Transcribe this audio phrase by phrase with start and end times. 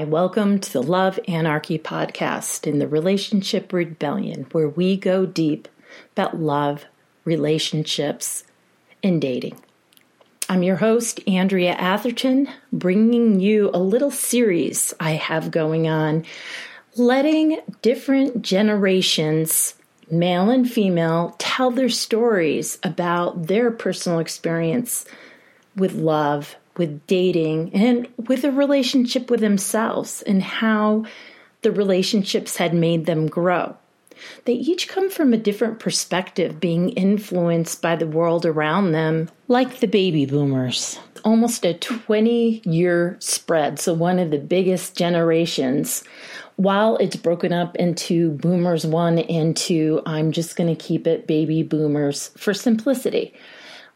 [0.00, 5.68] Hi, welcome to the Love Anarchy podcast in the Relationship Rebellion, where we go deep
[6.12, 6.86] about love,
[7.26, 8.44] relationships,
[9.02, 9.60] and dating.
[10.48, 16.24] I'm your host, Andrea Atherton, bringing you a little series I have going on,
[16.96, 19.74] letting different generations,
[20.10, 25.04] male and female, tell their stories about their personal experience
[25.76, 31.04] with love with dating and with a relationship with themselves and how
[31.62, 33.76] the relationships had made them grow.
[34.44, 39.80] They each come from a different perspective, being influenced by the world around them, like
[39.80, 40.98] the baby boomers.
[41.24, 46.04] Almost a 20 year spread, so one of the biggest generations.
[46.56, 51.26] While it's broken up into boomers one and two, I'm just going to keep it
[51.26, 53.34] baby boomers for simplicity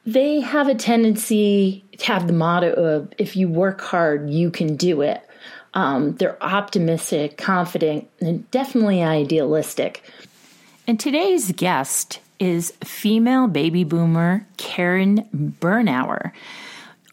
[0.07, 4.77] they have a tendency to have the motto of if you work hard, you can
[4.77, 5.23] do it.
[5.73, 10.03] Um, they're optimistic, confident, and definitely idealistic.
[10.87, 16.33] And today's guest is female baby boomer Karen Bernauer,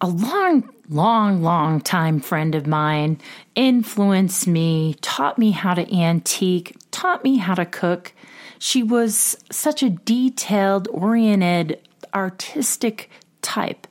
[0.01, 3.19] a long, long, long time friend of mine,
[3.55, 8.13] influenced me, taught me how to antique, taught me how to cook.
[8.59, 11.79] She was such a detailed, oriented,
[12.13, 13.09] artistic
[13.41, 13.87] type.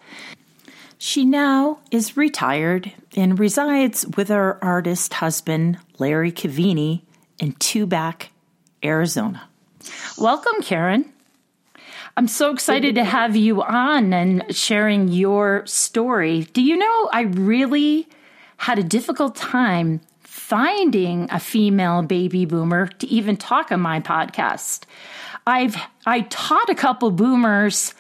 [0.99, 7.03] She now is retired and resides with her artist husband, Larry Cavini,
[7.39, 8.27] in Tubac,
[8.85, 9.49] Arizona.
[10.19, 11.11] Welcome, Karen.
[12.17, 16.45] I'm so excited to have you on and sharing your story.
[16.53, 18.07] Do you know I really
[18.59, 20.03] had a difficult time
[20.51, 24.83] finding a female baby boomer to even talk on my podcast.
[25.47, 27.95] I've I taught a couple boomers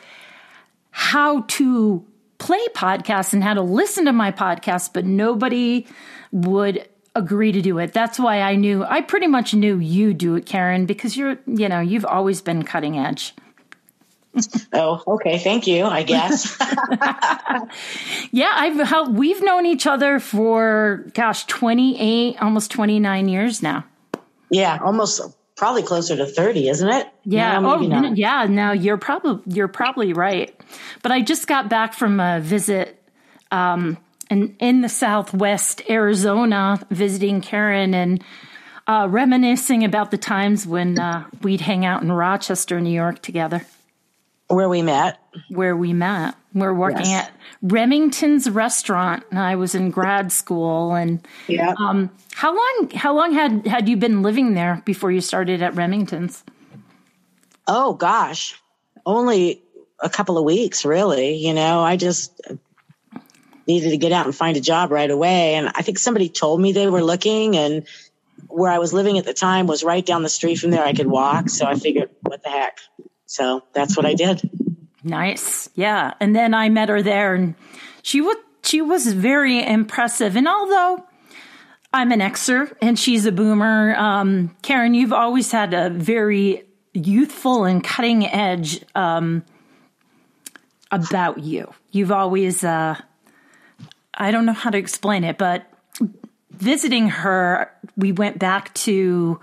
[0.90, 2.04] how to
[2.38, 5.86] play podcasts and how to listen to my podcast, but nobody
[6.32, 7.92] would agree to do it.
[7.92, 11.68] That's why I knew, I pretty much knew you do it, Karen, because you're, you
[11.68, 13.34] know, you've always been cutting edge.
[14.72, 15.38] oh, okay.
[15.38, 16.56] Thank you, I guess.
[18.30, 23.84] yeah, I've helped, we've known each other for gosh, 28, almost 29 years now.
[24.50, 25.20] Yeah, almost
[25.60, 27.06] probably closer to 30, isn't it?
[27.26, 27.60] Yeah.
[27.60, 28.46] No, oh, yeah.
[28.48, 30.58] No, you're probably, you're probably right.
[31.02, 32.98] But I just got back from a visit,
[33.50, 33.98] um,
[34.30, 38.24] in, in the Southwest Arizona visiting Karen and,
[38.86, 43.60] uh, reminiscing about the times when, uh, we'd hang out in Rochester, New York together.
[44.50, 45.18] Where we met.
[45.48, 46.34] Where we met.
[46.52, 47.28] We're working yes.
[47.28, 49.22] at Remington's restaurant.
[49.30, 51.74] And I was in grad school, and yeah.
[51.78, 52.90] Um, how long?
[52.92, 56.42] How long had had you been living there before you started at Remington's?
[57.68, 58.60] Oh gosh,
[59.06, 59.62] only
[60.00, 61.36] a couple of weeks, really.
[61.36, 62.40] You know, I just
[63.68, 66.60] needed to get out and find a job right away, and I think somebody told
[66.60, 67.86] me they were looking, and
[68.48, 70.84] where I was living at the time was right down the street from there.
[70.84, 72.78] I could walk, so I figured, what the heck.
[73.30, 74.42] So that's what I did.
[75.04, 75.70] Nice.
[75.76, 76.14] Yeah.
[76.18, 77.54] And then I met her there and
[78.02, 80.34] she was she was very impressive.
[80.34, 81.04] And although
[81.92, 87.66] I'm an Xer and she's a boomer, um, Karen, you've always had a very youthful
[87.66, 89.44] and cutting edge um,
[90.90, 91.72] about you.
[91.92, 93.00] You've always uh,
[94.12, 95.70] I don't know how to explain it, but
[96.50, 99.38] visiting her, we went back to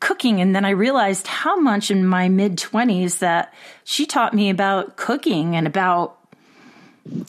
[0.00, 0.40] cooking.
[0.40, 4.96] And then I realized how much in my mid 20s that she taught me about
[4.96, 6.16] cooking and about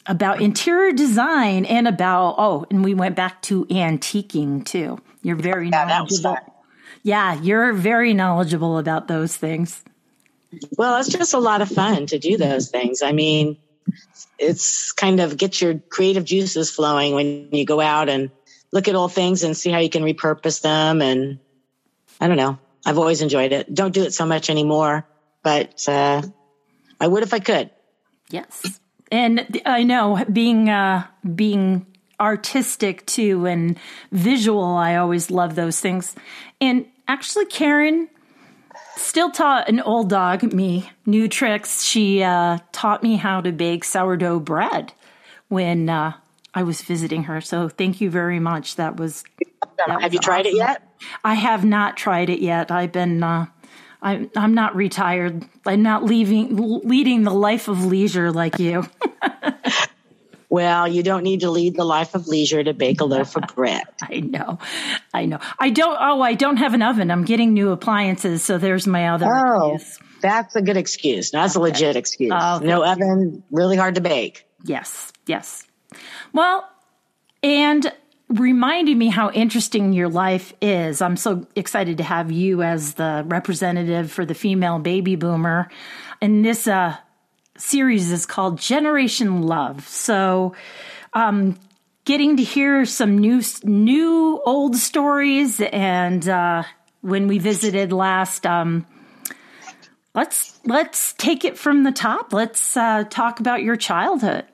[0.05, 4.99] about interior design and about oh and we went back to antiquing too.
[5.23, 6.37] You're very yeah, knowledgeable.
[7.03, 9.83] yeah you're very knowledgeable about those things.
[10.77, 13.01] Well it's just a lot of fun to do those things.
[13.01, 13.57] I mean
[14.37, 18.29] it's kind of get your creative juices flowing when you go out and
[18.71, 21.39] look at old things and see how you can repurpose them and
[22.21, 22.59] I don't know.
[22.85, 23.73] I've always enjoyed it.
[23.73, 25.05] Don't do it so much anymore,
[25.43, 26.21] but uh,
[26.99, 27.71] I would if I could.
[28.29, 28.79] Yes,
[29.11, 31.85] and I know being uh, being
[32.19, 33.77] artistic too and
[34.11, 34.63] visual.
[34.63, 36.15] I always love those things.
[36.61, 38.07] And actually, Karen
[38.95, 41.83] still taught an old dog me new tricks.
[41.83, 44.93] She uh, taught me how to bake sourdough bread
[45.49, 46.13] when uh,
[46.53, 47.41] I was visiting her.
[47.41, 48.75] So thank you very much.
[48.75, 49.23] That was.
[49.77, 50.55] That Have was you tried awesome.
[50.55, 50.87] it yet?
[51.23, 52.71] I have not tried it yet.
[52.71, 53.45] I've been, uh,
[54.01, 55.45] I'm, I'm not retired.
[55.65, 58.85] I'm not leaving, leading the life of leisure like you.
[60.49, 63.43] well, you don't need to lead the life of leisure to bake a loaf of
[63.55, 63.83] bread.
[64.01, 64.59] I know.
[65.13, 65.39] I know.
[65.59, 67.09] I don't, oh, I don't have an oven.
[67.11, 68.43] I'm getting new appliances.
[68.43, 69.27] So there's my other.
[69.27, 69.99] Oh, excuse.
[70.21, 71.31] that's a good excuse.
[71.31, 71.61] that's okay.
[71.61, 72.33] a legit excuse.
[72.35, 74.45] Oh, no oven, really hard to bake.
[74.63, 75.13] Yes.
[75.25, 75.65] Yes.
[76.33, 76.67] Well,
[77.43, 77.91] and
[78.29, 81.01] reminding me how interesting your life is.
[81.01, 85.69] I'm so excited to have you as the representative for the female baby boomer.
[86.21, 86.95] And this uh,
[87.57, 89.87] series is called Generation Love.
[89.87, 90.55] So,
[91.13, 91.57] um,
[92.05, 95.59] getting to hear some new, new old stories.
[95.59, 96.63] And uh,
[97.01, 98.85] when we visited last, um,
[100.15, 102.33] let's let's take it from the top.
[102.33, 104.45] Let's uh, talk about your childhood.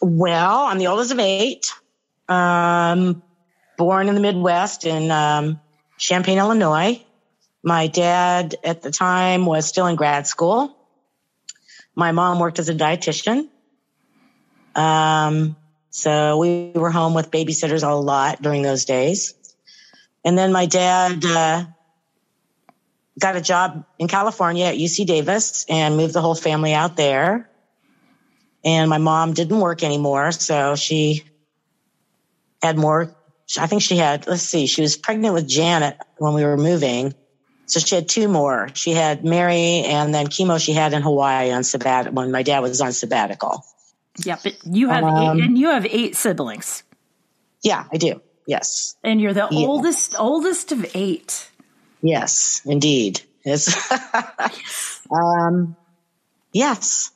[0.00, 1.72] Well, I'm the oldest of eight.
[2.28, 3.22] Um,
[3.76, 5.60] born in the Midwest in um,
[5.98, 7.04] Champaign, Illinois.
[7.62, 10.76] My dad at the time was still in grad school.
[11.94, 13.48] My mom worked as a dietitian.
[14.74, 15.56] Um,
[15.90, 19.34] so we were home with babysitters a lot during those days.
[20.24, 21.64] And then my dad uh,
[23.18, 27.49] got a job in California at UC Davis and moved the whole family out there.
[28.64, 31.24] And my mom didn't work anymore, so she
[32.62, 33.14] had more.
[33.58, 37.14] I think she had, let's see, she was pregnant with Janet when we were moving.
[37.66, 38.68] So she had two more.
[38.74, 42.60] She had Mary and then chemo she had in Hawaii on sabbatical when my dad
[42.60, 43.64] was on sabbatical.
[44.18, 46.82] Yeah, but you have um, eight, and you have eight siblings.
[47.62, 48.20] Yeah, I do.
[48.46, 48.96] Yes.
[49.04, 49.66] And you're the yeah.
[49.66, 51.48] oldest oldest of eight.
[52.02, 53.20] Yes, indeed.
[53.44, 53.72] Yes.
[55.10, 55.76] um
[56.52, 57.12] yes.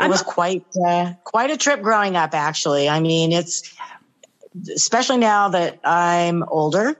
[0.00, 2.88] It was quite uh, quite a trip growing up actually.
[2.88, 3.74] I mean, it's
[4.74, 6.96] especially now that I'm older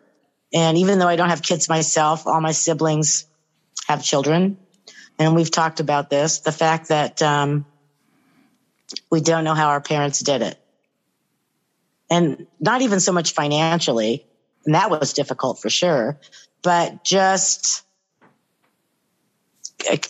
[0.55, 3.27] and even though I don't have kids myself, all my siblings
[3.89, 4.57] have children.
[5.19, 7.67] And we've talked about this, the fact that um,
[9.11, 10.59] we don't know how our parents did it.
[12.09, 14.25] And not even so much financially,
[14.65, 16.19] and that was difficult for sure,
[16.63, 17.85] but just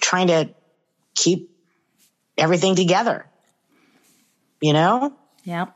[0.00, 0.50] trying to
[1.14, 1.53] keep
[2.36, 3.26] everything together,
[4.60, 5.14] you know?
[5.44, 5.66] Yeah.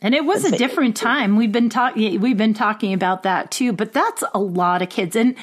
[0.00, 1.36] And it was a different time.
[1.36, 5.16] We've been talking we've been talking about that too, but that's a lot of kids.
[5.16, 5.34] And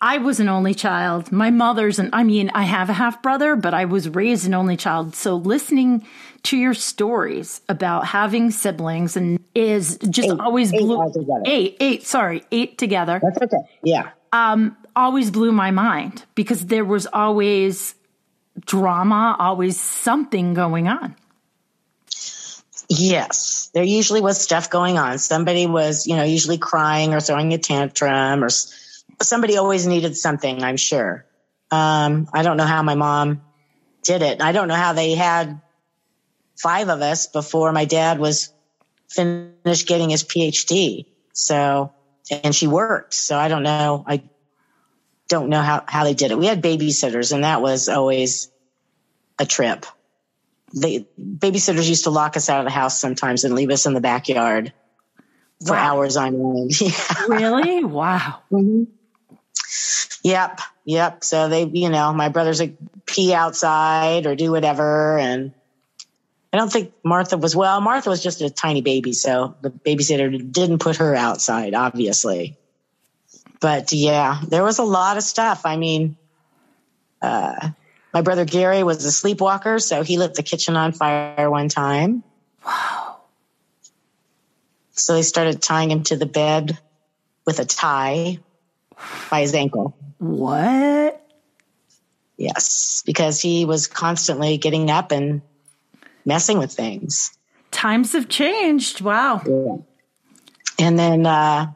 [0.00, 1.32] I was an only child.
[1.32, 4.52] My mother's and I mean, I have a half brother, but I was raised an
[4.52, 5.14] only child.
[5.14, 6.06] So listening
[6.42, 12.42] to your stories about having siblings and is just eight, always blew eight, eight, sorry,
[12.52, 13.18] eight together.
[13.22, 13.66] That's okay.
[13.82, 14.10] Yeah.
[14.30, 17.94] Um, always blew my mind because there was always
[18.60, 21.16] drama, always something going on.
[22.88, 25.18] Yes, there usually was stuff going on.
[25.18, 28.50] Somebody was, you know, usually crying or throwing a tantrum or
[29.22, 31.24] somebody always needed something, I'm sure.
[31.70, 33.42] Um, I don't know how my mom
[34.02, 34.42] did it.
[34.42, 35.60] I don't know how they had
[36.56, 38.52] five of us before my dad was
[39.08, 41.06] finished getting his PhD.
[41.32, 41.92] So,
[42.30, 43.14] and she worked.
[43.14, 44.04] So I don't know.
[44.06, 44.22] I
[45.28, 46.38] don't know how, how they did it.
[46.38, 48.50] We had babysitters and that was always
[49.38, 49.86] a trip.
[50.72, 53.94] The babysitters used to lock us out of the house sometimes and leave us in
[53.94, 54.72] the backyard
[55.64, 56.80] for hours on end.
[56.80, 57.24] yeah.
[57.28, 57.84] Really?
[57.84, 58.40] Wow.
[58.50, 58.84] Mm-hmm.
[60.24, 60.60] Yep.
[60.84, 61.24] Yep.
[61.24, 62.76] So they, you know, my brothers would
[63.06, 65.18] pee outside or do whatever.
[65.18, 65.52] And
[66.52, 69.12] I don't think Martha was, well, Martha was just a tiny baby.
[69.12, 72.56] So the babysitter didn't put her outside, obviously.
[73.64, 75.62] But yeah, there was a lot of stuff.
[75.64, 76.18] I mean,
[77.22, 77.70] uh,
[78.12, 82.22] my brother Gary was a sleepwalker, so he lit the kitchen on fire one time.
[82.62, 83.22] Wow.
[84.90, 86.78] So they started tying him to the bed
[87.46, 88.38] with a tie
[89.30, 89.96] by his ankle.
[90.18, 91.26] What?
[92.36, 95.40] Yes, because he was constantly getting up and
[96.26, 97.32] messing with things.
[97.70, 99.00] Times have changed.
[99.00, 99.40] Wow.
[99.46, 99.76] Yeah.
[100.86, 101.72] And then uh,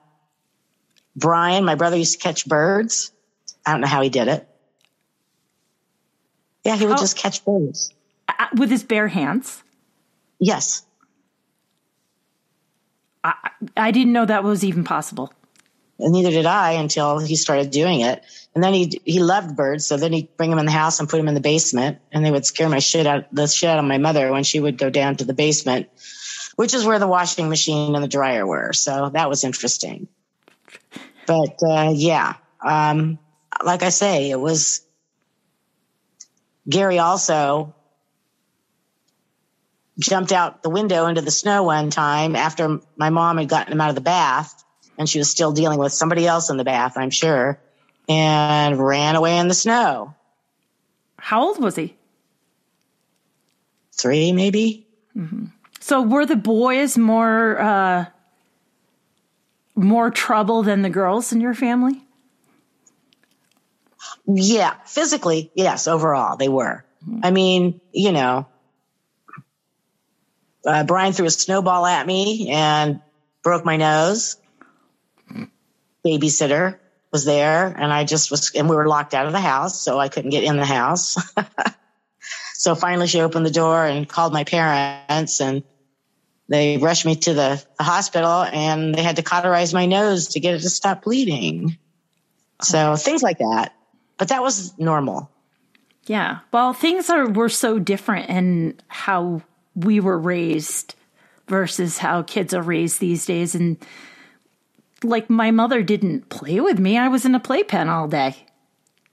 [1.18, 3.12] Brian, my brother, used to catch birds.
[3.66, 4.48] I don't know how he did it.
[6.64, 7.00] Yeah, he would oh.
[7.00, 7.92] just catch birds
[8.28, 9.62] uh, with his bare hands.
[10.38, 10.84] Yes.
[13.24, 13.34] I,
[13.76, 15.32] I didn't know that was even possible.
[15.98, 18.22] And neither did I until he started doing it.
[18.54, 21.08] And then he he loved birds, so then he'd bring them in the house and
[21.08, 23.78] put them in the basement, and they would scare my shit out the shit out
[23.78, 25.88] of my mother when she would go down to the basement,
[26.56, 28.72] which is where the washing machine and the dryer were.
[28.72, 30.08] So that was interesting.
[31.26, 32.34] But uh, yeah,
[32.64, 33.18] um,
[33.64, 34.82] like I say, it was
[36.68, 37.74] Gary also
[39.98, 43.80] jumped out the window into the snow one time after my mom had gotten him
[43.80, 44.64] out of the bath
[44.96, 47.60] and she was still dealing with somebody else in the bath, I'm sure,
[48.08, 50.14] and ran away in the snow.
[51.18, 51.96] How old was he?
[53.92, 54.86] Three, maybe.
[55.16, 55.46] Mm-hmm.
[55.80, 58.06] So were the boys more uh,
[59.78, 62.02] more trouble than the girls in your family?
[64.26, 65.86] Yeah, physically, yes.
[65.86, 66.84] Overall, they were.
[67.06, 67.20] Mm-hmm.
[67.22, 68.46] I mean, you know,
[70.66, 73.00] uh, Brian threw a snowball at me and
[73.42, 74.36] broke my nose.
[76.04, 76.78] Babysitter
[77.10, 79.80] was there and I just was, and we were locked out of the house.
[79.80, 81.16] So I couldn't get in the house.
[82.54, 85.62] so finally she opened the door and called my parents and
[86.48, 90.40] they rushed me to the, the hospital and they had to cauterize my nose to
[90.40, 91.76] get it to stop bleeding.
[92.62, 93.74] So things like that.
[94.16, 95.30] But that was normal.
[96.06, 96.38] Yeah.
[96.52, 99.42] Well, things are were so different in how
[99.74, 100.94] we were raised
[101.46, 103.76] versus how kids are raised these days and
[105.02, 106.98] like my mother didn't play with me.
[106.98, 108.34] I was in a playpen all day.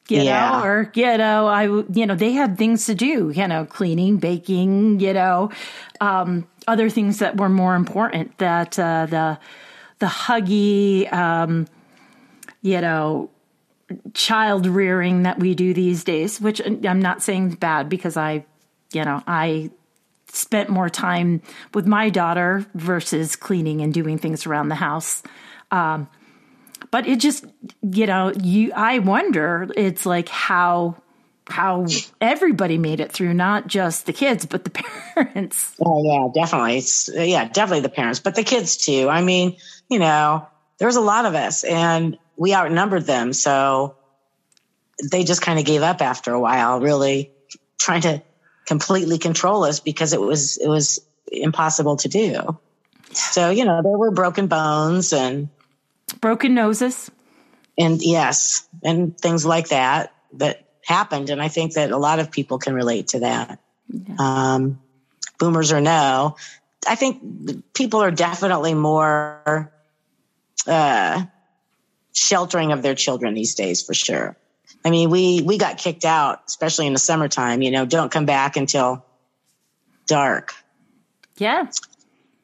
[0.07, 0.51] You yeah.
[0.51, 4.17] know, or you know, I you know, they had things to do, you know, cleaning,
[4.17, 5.49] baking, you know,
[5.99, 9.39] um, other things that were more important that uh, the
[9.99, 11.67] the huggy um,
[12.65, 13.29] you know,
[14.15, 18.43] child rearing that we do these days, which I'm not saying bad because I,
[18.91, 19.69] you know, I
[20.31, 21.43] spent more time
[21.75, 25.21] with my daughter versus cleaning and doing things around the house.
[25.69, 26.09] Um,
[26.89, 27.45] but it just,
[27.83, 30.95] you know, you, I wonder, it's like how,
[31.47, 31.85] how
[32.19, 34.69] everybody made it through, not just the kids, but the
[35.15, 35.75] parents.
[35.83, 36.77] Oh yeah, definitely.
[36.77, 39.09] It's, yeah, definitely the parents, but the kids too.
[39.09, 39.57] I mean,
[39.89, 40.47] you know,
[40.77, 43.33] there's a lot of us and we outnumbered them.
[43.33, 43.95] So
[45.11, 47.31] they just kind of gave up after a while, really
[47.77, 48.21] trying to
[48.65, 50.99] completely control us because it was, it was
[51.31, 52.57] impossible to do.
[53.11, 55.49] So, you know, there were broken bones and
[56.21, 57.11] broken noses.
[57.77, 61.29] And yes, and things like that that happened.
[61.29, 63.59] And I think that a lot of people can relate to that.
[63.89, 64.15] Yeah.
[64.19, 64.79] Um,
[65.39, 66.37] boomers or no,
[66.87, 69.71] I think people are definitely more,
[70.67, 71.25] uh,
[72.13, 74.37] sheltering of their children these days for sure.
[74.85, 78.25] I mean, we, we got kicked out, especially in the summertime, you know, don't come
[78.25, 79.03] back until
[80.05, 80.53] dark.
[81.37, 81.67] Yeah.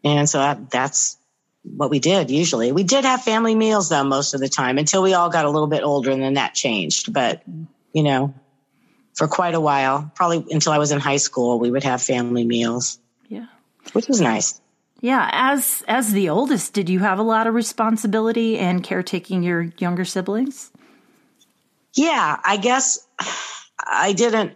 [0.03, 1.17] And so that, that's
[1.63, 2.71] what we did usually.
[2.71, 5.49] We did have family meals though most of the time until we all got a
[5.49, 7.13] little bit older and then that changed.
[7.13, 7.43] But,
[7.93, 8.33] you know,
[9.13, 12.45] for quite a while, probably until I was in high school, we would have family
[12.45, 12.99] meals.
[13.27, 13.47] Yeah.
[13.93, 14.59] Which was nice.
[15.01, 19.71] Yeah, as as the oldest, did you have a lot of responsibility and caretaking your
[19.79, 20.71] younger siblings?
[21.95, 23.05] Yeah, I guess
[23.79, 24.55] I didn't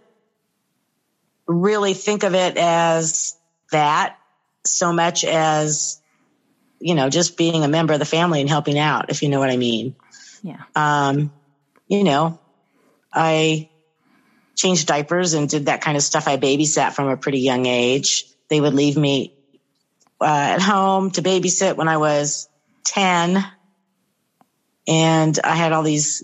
[1.48, 3.36] really think of it as
[3.72, 4.18] that
[4.64, 6.00] so much as
[6.80, 9.38] you know just being a member of the family and helping out if you know
[9.38, 9.94] what i mean
[10.42, 11.32] yeah um
[11.86, 12.38] you know
[13.12, 13.68] i
[14.56, 18.24] changed diapers and did that kind of stuff i babysat from a pretty young age
[18.48, 19.32] they would leave me
[20.20, 22.48] uh, at home to babysit when I was
[22.86, 23.44] 10.
[24.88, 26.22] And I had all these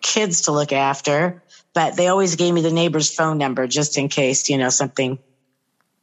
[0.00, 1.42] kids to look after,
[1.74, 5.18] but they always gave me the neighbor's phone number just in case, you know, something,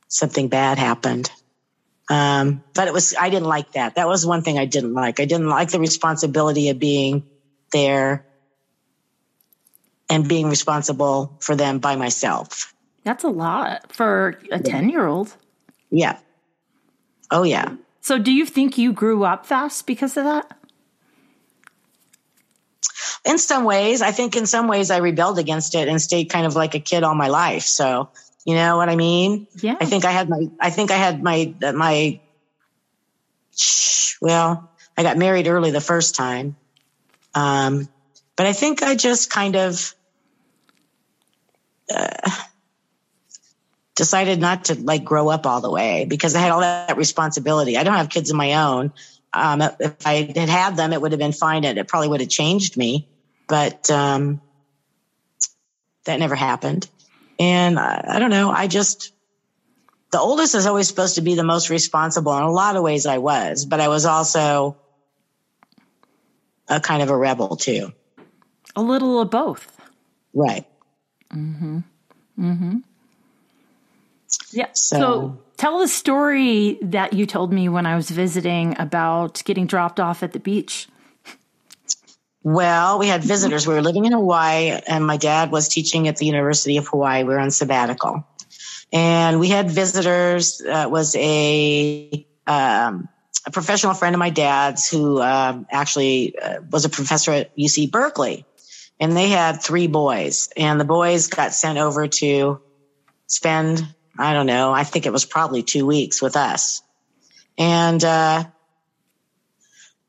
[0.07, 1.29] something bad happened.
[2.09, 3.95] Um, but it was, I didn't like that.
[3.95, 5.19] That was one thing I didn't like.
[5.19, 7.23] I didn't like the responsibility of being
[7.71, 8.23] there
[10.09, 12.73] and being responsible for them by myself.
[13.03, 15.35] That's a lot for a 10 year old.
[15.89, 16.17] Yeah.
[17.31, 17.75] Oh, yeah.
[18.01, 20.57] So, do you think you grew up fast because of that?
[23.25, 26.45] In some ways, I think in some ways I rebelled against it and stayed kind
[26.45, 27.63] of like a kid all my life.
[27.63, 28.09] So,
[28.45, 29.47] you know what I mean?
[29.55, 29.75] Yeah.
[29.79, 32.19] I think I had my, I think I had my, my,
[34.21, 36.55] well, I got married early the first time.
[37.35, 37.87] Um,
[38.35, 39.93] but I think I just kind of,
[41.93, 42.31] uh,
[43.99, 47.75] decided not to like grow up all the way because I had all that responsibility.
[47.75, 48.93] I don't have kids of my own.
[49.33, 52.21] Um, if I had had them, it would have been fine and it probably would
[52.21, 53.09] have changed me,
[53.49, 54.39] but, um,
[56.05, 56.87] that never happened.
[57.39, 58.49] And I, I don't know.
[58.49, 59.11] I just,
[60.11, 62.35] the oldest is always supposed to be the most responsible.
[62.37, 64.77] In a lot of ways I was, but I was also
[66.69, 67.91] a kind of a rebel too.
[68.77, 69.77] A little of both.
[70.33, 70.65] Right.
[71.33, 71.79] Mm-hmm.
[72.39, 72.77] Mm-hmm.
[74.51, 74.67] Yeah.
[74.73, 79.65] So, so tell the story that you told me when I was visiting about getting
[79.65, 80.87] dropped off at the beach.
[82.41, 83.67] Well, we had visitors.
[83.67, 87.23] We were living in Hawaii, and my dad was teaching at the University of Hawaii.
[87.23, 88.25] We were on sabbatical,
[88.93, 90.61] and we had visitors.
[90.61, 93.09] Uh, was a um,
[93.45, 97.91] a professional friend of my dad's who um, actually uh, was a professor at UC
[97.91, 98.45] Berkeley,
[99.01, 102.61] and they had three boys, and the boys got sent over to
[103.27, 103.85] spend
[104.19, 104.73] I don't know.
[104.73, 106.81] I think it was probably two weeks with us.
[107.57, 108.43] And, uh,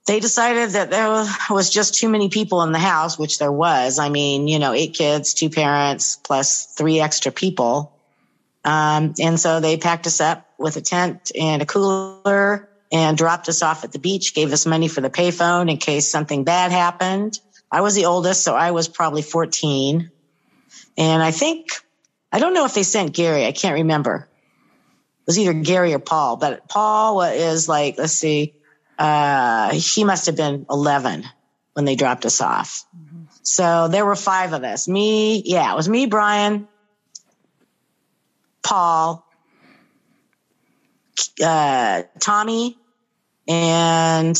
[0.06, 1.08] they decided that there
[1.50, 4.00] was just too many people in the house, which there was.
[4.00, 7.92] I mean, you know, eight kids, two parents, plus three extra people.
[8.64, 13.48] Um, and so they packed us up with a tent and a cooler and dropped
[13.48, 16.72] us off at the beach, gave us money for the payphone in case something bad
[16.72, 17.38] happened.
[17.70, 20.10] I was the oldest, so I was probably 14.
[20.98, 21.68] And I think,
[22.32, 23.46] I don't know if they sent Gary.
[23.46, 24.28] I can't remember.
[25.20, 28.54] It was either Gary or Paul, but Paul is like, let's see,
[28.98, 31.24] uh, he must have been 11
[31.74, 32.84] when they dropped us off.
[33.42, 34.88] So there were five of us.
[34.88, 36.68] Me, yeah, it was me, Brian,
[38.62, 39.26] Paul,
[41.42, 42.76] uh, Tommy,
[43.48, 44.36] and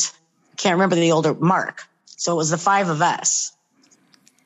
[0.57, 1.83] can't remember the older Mark.
[2.05, 3.51] So it was the five of us.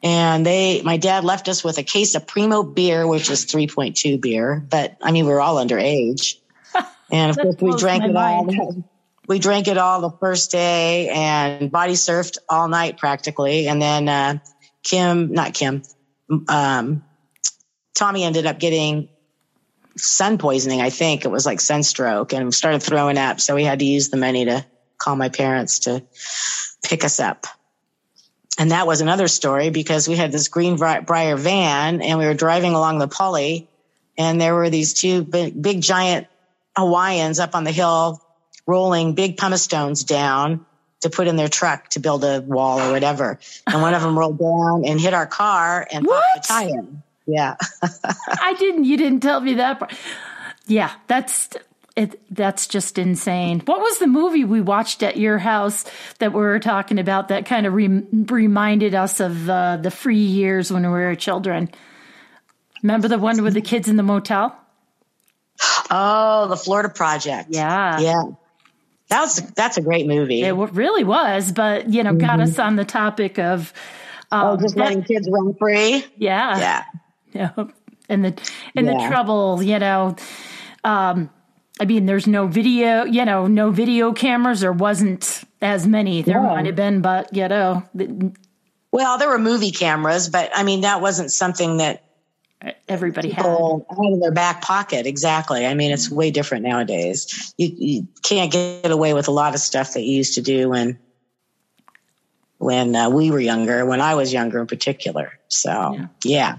[0.06, 4.22] And they, my dad left us with a case of Primo beer, which is 3.2
[4.22, 6.36] beer, but I mean, we were all underage.
[7.12, 8.84] And of course, we drank it all.
[9.28, 13.68] We drank it all the first day and body surfed all night practically.
[13.68, 14.38] And then, uh,
[14.84, 15.82] Kim, not Kim,
[16.48, 17.04] um,
[17.96, 19.10] Tommy ended up getting
[19.98, 20.80] sun poisoning.
[20.82, 23.42] I think it was like sunstroke and started throwing up.
[23.42, 24.64] So we had to use the money to
[25.00, 26.04] call my parents to
[26.84, 27.48] pick us up.
[28.58, 32.74] And that was another story because we had this Greenbrier van and we were driving
[32.74, 33.68] along the Pali
[34.18, 36.28] and there were these two big, big giant
[36.78, 38.22] Hawaiians up on the hill
[38.66, 40.66] rolling big pumice stones down
[41.02, 43.40] to put in their truck to build a wall or whatever.
[43.68, 46.24] And one of them rolled down and hit our car and what?
[46.36, 46.86] popped the tire.
[47.28, 47.56] Yeah.
[48.42, 49.94] I didn't, you didn't tell me that part.
[50.68, 51.50] Yeah, that's
[51.96, 53.62] it, that's just insane.
[53.62, 55.86] What was the movie we watched at your house
[56.20, 60.18] that we were talking about that kind of re- reminded us of uh, the free
[60.18, 61.70] years when we were children?
[62.84, 64.56] Remember the one with the kids in the motel?
[65.90, 67.50] Oh, the Florida Project.
[67.52, 68.00] Yeah.
[68.00, 68.24] Yeah.
[69.08, 70.42] That was that's a great movie.
[70.42, 72.26] It really was, but you know, mm-hmm.
[72.26, 73.72] got us on the topic of
[74.32, 76.06] um, oh, just letting that, kids run free.
[76.18, 76.58] Yeah.
[76.58, 76.84] Yeah.
[77.36, 77.52] Yeah.
[78.08, 78.42] And the
[78.78, 78.94] and yeah.
[78.94, 80.16] the trouble, you know,
[80.86, 81.30] um,
[81.80, 84.62] I mean, there's no video, you know, no video cameras.
[84.62, 86.22] There wasn't as many.
[86.22, 86.48] There yeah.
[86.48, 87.84] might have been, but you know.
[88.92, 92.04] well, there were movie cameras, but I mean, that wasn't something that
[92.88, 93.46] everybody had.
[93.46, 95.06] had in their back pocket.
[95.06, 95.66] Exactly.
[95.66, 97.54] I mean, it's way different nowadays.
[97.58, 100.70] You, you can't get away with a lot of stuff that you used to do
[100.70, 100.98] when
[102.58, 105.38] when uh, we were younger, when I was younger in particular.
[105.50, 106.08] So, yeah.
[106.24, 106.58] yeah.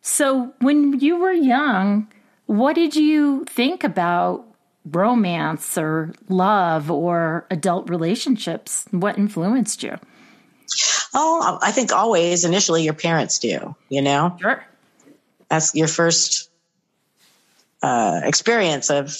[0.00, 2.08] So, when you were young,
[2.46, 4.45] what did you think about
[4.86, 8.86] romance or love or adult relationships?
[8.90, 9.96] What influenced you?
[11.14, 14.36] Oh, I think always initially your parents do, you know?
[14.40, 14.64] Sure.
[15.48, 16.50] That's your first
[17.82, 19.16] uh, experience of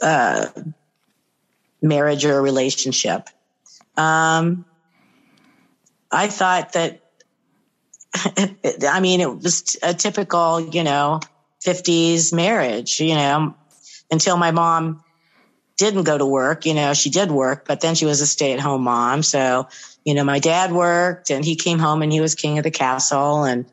[0.00, 0.46] uh,
[1.82, 3.28] marriage or relationship.
[3.96, 4.64] Um,
[6.10, 7.00] I thought that,
[8.88, 11.20] I mean, it was a typical, you know,
[11.64, 13.54] 50s marriage, you know,
[14.10, 15.02] until my mom
[15.76, 16.66] didn't go to work.
[16.66, 19.22] You know, she did work, but then she was a stay at home mom.
[19.22, 19.68] So,
[20.04, 22.70] you know, my dad worked and he came home and he was king of the
[22.70, 23.66] castle and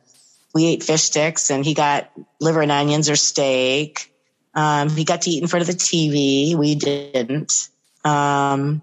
[0.54, 4.12] we ate fish sticks and he got liver and onions or steak.
[4.54, 6.56] Um, he got to eat in front of the TV.
[6.56, 7.70] We didn't.
[8.04, 8.82] Um,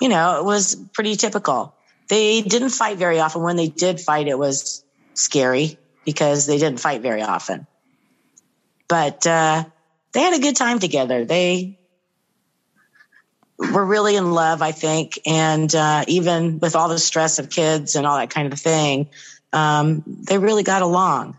[0.00, 1.74] you know, it was pretty typical.
[2.08, 3.42] They didn't fight very often.
[3.42, 4.84] When they did fight, it was
[5.14, 7.66] scary because they didn't fight very often
[8.88, 9.64] but uh,
[10.16, 11.26] they had a good time together.
[11.26, 11.78] They
[13.58, 17.96] were really in love, I think, and uh, even with all the stress of kids
[17.96, 19.10] and all that kind of thing,
[19.52, 21.38] um, they really got along.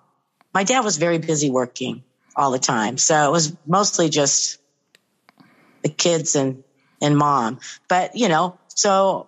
[0.54, 2.04] My dad was very busy working
[2.36, 4.60] all the time, so it was mostly just
[5.82, 6.64] the kids and
[7.02, 7.60] and mom.
[7.88, 9.28] But you know, so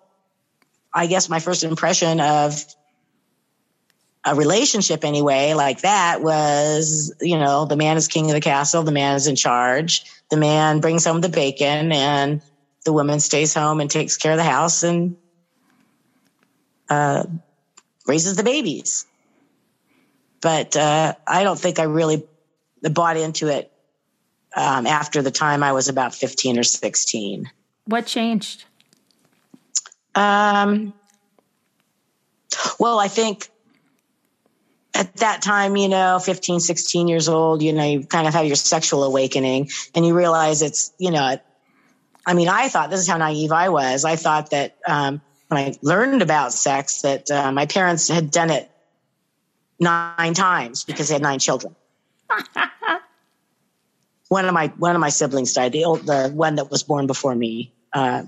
[0.93, 2.63] I guess my first impression of
[4.25, 8.83] a relationship anyway like that was you know the man is king of the castle
[8.83, 10.03] the man is in charge.
[10.29, 12.41] The man brings home the bacon and
[12.85, 15.17] the woman stays home and takes care of the house and
[16.89, 17.23] uh,
[18.05, 19.05] raises the babies.
[20.41, 22.23] But uh, i don't think i really
[22.81, 23.71] bought into it
[24.55, 27.49] um, after the time i was about 15 or 16
[27.85, 28.65] what changed?
[30.15, 30.93] Um,
[32.79, 33.49] well i think
[34.93, 38.45] at that time, you know, 15, 16 years old, you know, you kind of have
[38.45, 41.37] your sexual awakening and you realize it's, you know,
[42.25, 44.05] I mean, I thought this is how naive I was.
[44.05, 48.49] I thought that um, when I learned about sex, that uh, my parents had done
[48.49, 48.69] it
[49.79, 51.75] nine times because they had nine children.
[54.27, 55.71] one of my one of my siblings died.
[55.71, 58.23] The old, the one that was born before me, uh,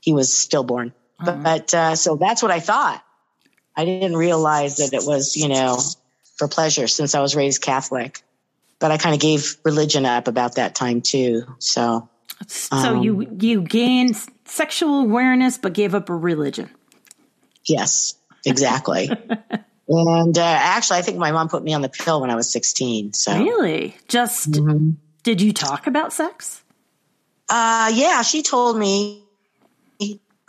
[0.00, 0.94] he was stillborn.
[1.20, 1.32] Uh-huh.
[1.32, 3.03] But, but uh, so that's what I thought.
[3.76, 5.78] I didn't realize that it was, you know,
[6.36, 8.22] for pleasure since I was raised Catholic.
[8.78, 11.44] but I kind of gave religion up about that time too.
[11.58, 12.08] So,
[12.46, 16.70] so um, you you gained sexual awareness, but gave up a religion.
[17.64, 19.08] Yes, exactly.
[19.88, 22.50] and uh, actually, I think my mom put me on the pill when I was
[22.50, 23.12] sixteen.
[23.12, 24.90] So really, just mm-hmm.
[25.22, 26.62] did you talk about sex?
[27.48, 29.24] Uh, yeah, she told me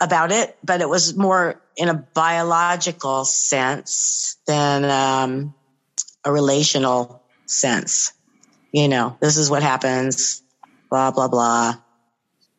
[0.00, 5.54] about it, but it was more in a biological sense than um,
[6.24, 8.12] a relational sense.
[8.72, 10.42] You know, this is what happens,
[10.90, 11.74] blah, blah, blah.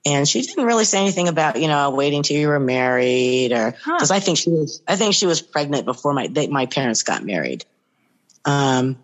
[0.05, 3.73] And she didn't really say anything about, you know, waiting till you were married or,
[3.73, 4.15] cause huh.
[4.15, 7.25] I think she was, I think she was pregnant before my, they, my parents got
[7.25, 7.65] married.
[8.45, 8.97] Um,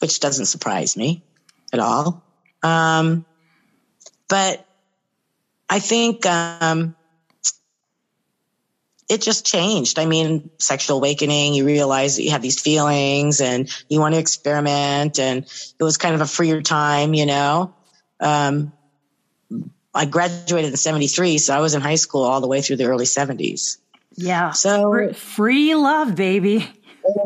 [0.00, 1.22] which doesn't surprise me
[1.72, 2.22] at all.
[2.62, 3.24] Um,
[4.28, 4.66] but
[5.70, 6.94] I think, um,
[9.08, 9.98] it just changed.
[9.98, 14.20] I mean, sexual awakening, you realize that you have these feelings and you want to
[14.20, 15.18] experiment.
[15.18, 15.44] And
[15.78, 17.74] it was kind of a freer time, you know.
[18.20, 18.72] Um,
[19.94, 22.86] I graduated in 73, so I was in high school all the way through the
[22.86, 23.78] early 70s.
[24.16, 24.52] Yeah.
[24.52, 26.68] So free love, baby.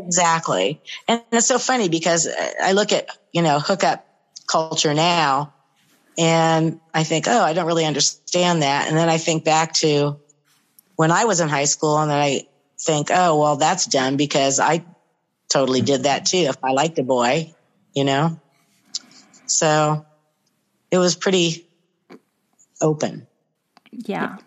[0.05, 0.81] Exactly.
[1.07, 2.29] And it's so funny because
[2.63, 4.05] I look at, you know, hookup
[4.47, 5.55] culture now
[6.19, 8.89] and I think, oh, I don't really understand that.
[8.89, 10.19] And then I think back to
[10.99, 14.59] when I was in high school and then I think, oh, well, that's dumb because
[14.59, 14.85] I
[15.49, 16.39] totally did that too.
[16.39, 17.55] If I liked a boy,
[17.95, 18.41] you know?
[19.47, 20.05] So
[20.91, 21.69] it was pretty
[22.81, 23.29] open.
[23.93, 24.39] Yeah.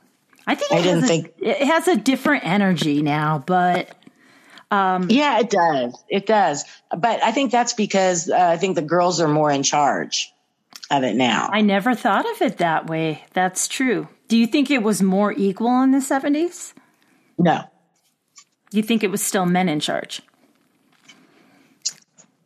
[0.45, 3.95] I think I didn't a, think it has a different energy now, but
[4.69, 6.03] um, yeah, it does.
[6.09, 6.65] It does.
[6.89, 10.33] But I think that's because uh, I think the girls are more in charge
[10.89, 11.49] of it now.
[11.49, 13.23] I never thought of it that way.
[13.31, 14.09] That's true.
[14.31, 16.73] Do you think it was more equal in the 70s?
[17.37, 17.65] No.
[18.71, 20.21] You think it was still men in charge?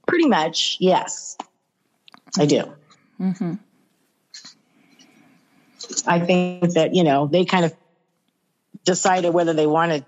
[0.07, 1.37] Pretty much, yes.
[2.39, 2.73] I do.
[3.21, 3.53] Mm-hmm.
[6.07, 7.75] I think that, you know, they kind of
[8.83, 10.05] decided whether they wanted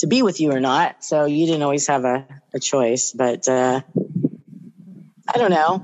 [0.00, 1.02] to be with you or not.
[1.02, 3.12] So you didn't always have a, a choice.
[3.12, 3.80] But uh,
[5.34, 5.82] I don't know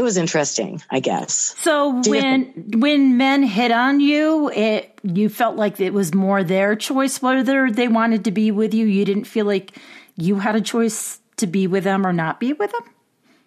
[0.00, 1.54] it was interesting, I guess.
[1.58, 6.14] So Do when you- when men hit on you, it you felt like it was
[6.14, 8.86] more their choice whether they wanted to be with you.
[8.86, 9.76] You didn't feel like
[10.16, 12.84] you had a choice to be with them or not be with them.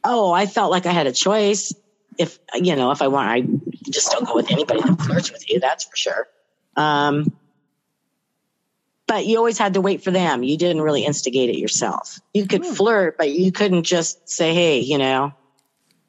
[0.04, 1.74] Oh, I felt like I had a choice.
[2.20, 3.42] If you know, if I want, I
[3.90, 5.60] just don't go with anybody that flirts with you.
[5.60, 6.28] That's for sure.
[6.76, 7.36] Um,
[9.08, 10.44] but you always had to wait for them.
[10.44, 12.20] You didn't really instigate it yourself.
[12.32, 12.74] You could hmm.
[12.74, 15.34] flirt, but you couldn't just say, "Hey, you know."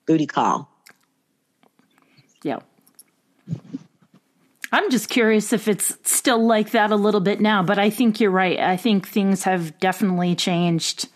[0.07, 0.71] Booty call.
[2.43, 2.61] Yeah.
[4.73, 8.21] I'm just curious if it's still like that a little bit now, but I think
[8.21, 8.59] you're right.
[8.59, 11.09] I think things have definitely changed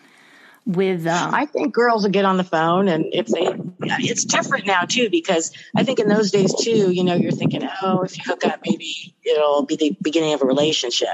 [0.69, 3.49] with um, I think girls will get on the phone and if they
[3.81, 7.67] it's different now too because I think in those days too, you know, you're thinking,
[7.83, 11.09] oh, if you hook up, maybe it'll be the beginning of a relationship.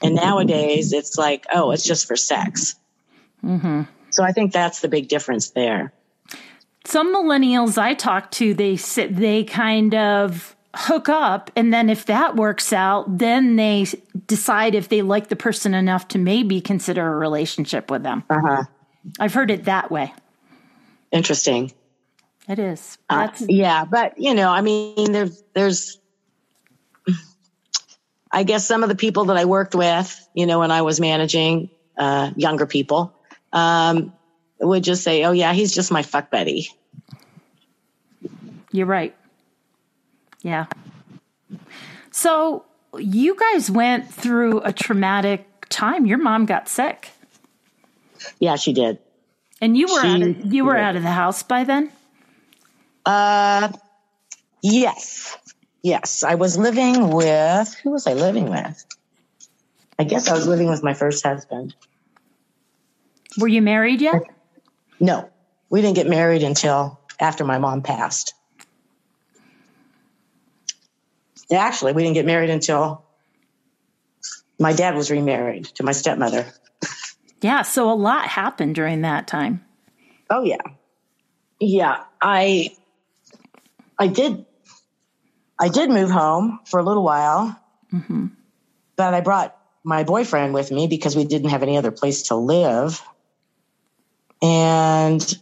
[0.00, 2.76] And nowadays it's like, oh, it's just for sex.
[3.44, 3.82] Mm-hmm.
[4.10, 5.92] So I think that's the big difference there
[6.86, 12.06] some millennials I talk to, they sit, they kind of hook up, and then if
[12.06, 13.86] that works out, then they
[14.26, 18.24] decide if they like the person enough to maybe consider a relationship with them.
[18.28, 18.64] Uh-huh.
[19.18, 20.12] I've heard it that way.
[21.10, 21.72] Interesting.
[22.48, 22.98] It is.
[23.08, 25.98] Uh, yeah, but you know, I mean, there's there's.
[28.30, 31.00] I guess some of the people that I worked with, you know, when I was
[31.00, 33.14] managing uh, younger people,
[33.52, 34.12] um,
[34.60, 36.70] would just say, "Oh yeah, he's just my fuck buddy."
[38.72, 39.14] You're right.
[40.42, 40.66] Yeah.
[42.10, 42.64] So
[42.98, 46.06] you guys went through a traumatic time.
[46.06, 47.10] Your mom got sick.
[48.38, 48.98] Yeah, she did.
[49.60, 50.82] And you were she, out of, you were did.
[50.82, 51.90] out of the house by then.
[53.04, 53.72] Uh,
[54.62, 55.36] yes,
[55.82, 56.22] yes.
[56.22, 58.84] I was living with who was I living with?
[59.98, 61.74] I guess I was living with my first husband.
[63.38, 64.22] Were you married yet?
[65.00, 65.30] No,
[65.70, 68.34] we didn't get married until after my mom passed.
[71.52, 73.04] Actually, we didn't get married until
[74.58, 76.46] my dad was remarried to my stepmother.
[77.40, 79.64] Yeah, so a lot happened during that time.
[80.30, 80.56] Oh yeah.
[81.60, 82.74] Yeah, I
[83.98, 84.44] I did
[85.58, 87.58] I did move home for a little while.
[87.92, 88.26] Mm-hmm.
[88.96, 92.34] But I brought my boyfriend with me because we didn't have any other place to
[92.34, 93.00] live.
[94.42, 95.36] And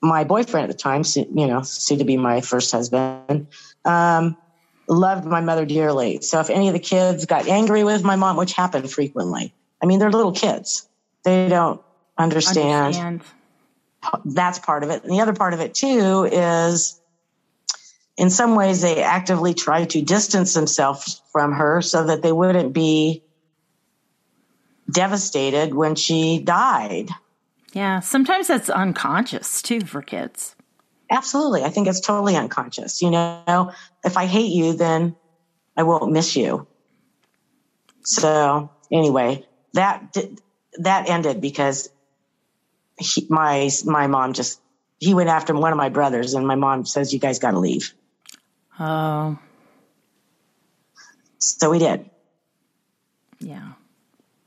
[0.00, 3.48] my boyfriend at the time, you know, soon to be my first husband,
[3.84, 4.36] um,
[4.88, 6.20] loved my mother dearly.
[6.22, 9.86] So if any of the kids got angry with my mom, which happened frequently, I
[9.86, 10.88] mean, they're little kids.
[11.24, 11.80] They don't
[12.16, 12.96] understand.
[12.96, 13.22] understand.
[14.24, 15.02] That's part of it.
[15.02, 17.00] And the other part of it too is
[18.16, 22.72] in some ways they actively try to distance themselves from her so that they wouldn't
[22.72, 23.22] be
[24.90, 27.10] devastated when she died.
[27.72, 30.56] Yeah, sometimes that's unconscious too for kids.
[31.10, 31.64] Absolutely.
[31.64, 33.00] I think it's totally unconscious.
[33.00, 33.72] You know,
[34.04, 35.16] if I hate you, then
[35.76, 36.66] I won't miss you.
[38.04, 40.16] So anyway, that
[40.78, 41.88] that ended because
[42.98, 44.60] he, my my mom just
[44.98, 47.58] he went after one of my brothers, and my mom says, "You guys got to
[47.58, 47.94] leave."
[48.78, 49.38] Oh.
[51.38, 52.08] So we did.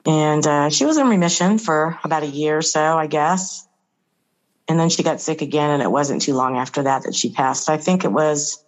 [0.06, 3.68] And uh, she was in remission for about a year or so, I guess.
[4.68, 7.32] And then she got sick again, and it wasn't too long after that that she
[7.32, 7.70] passed.
[7.70, 8.64] I think it was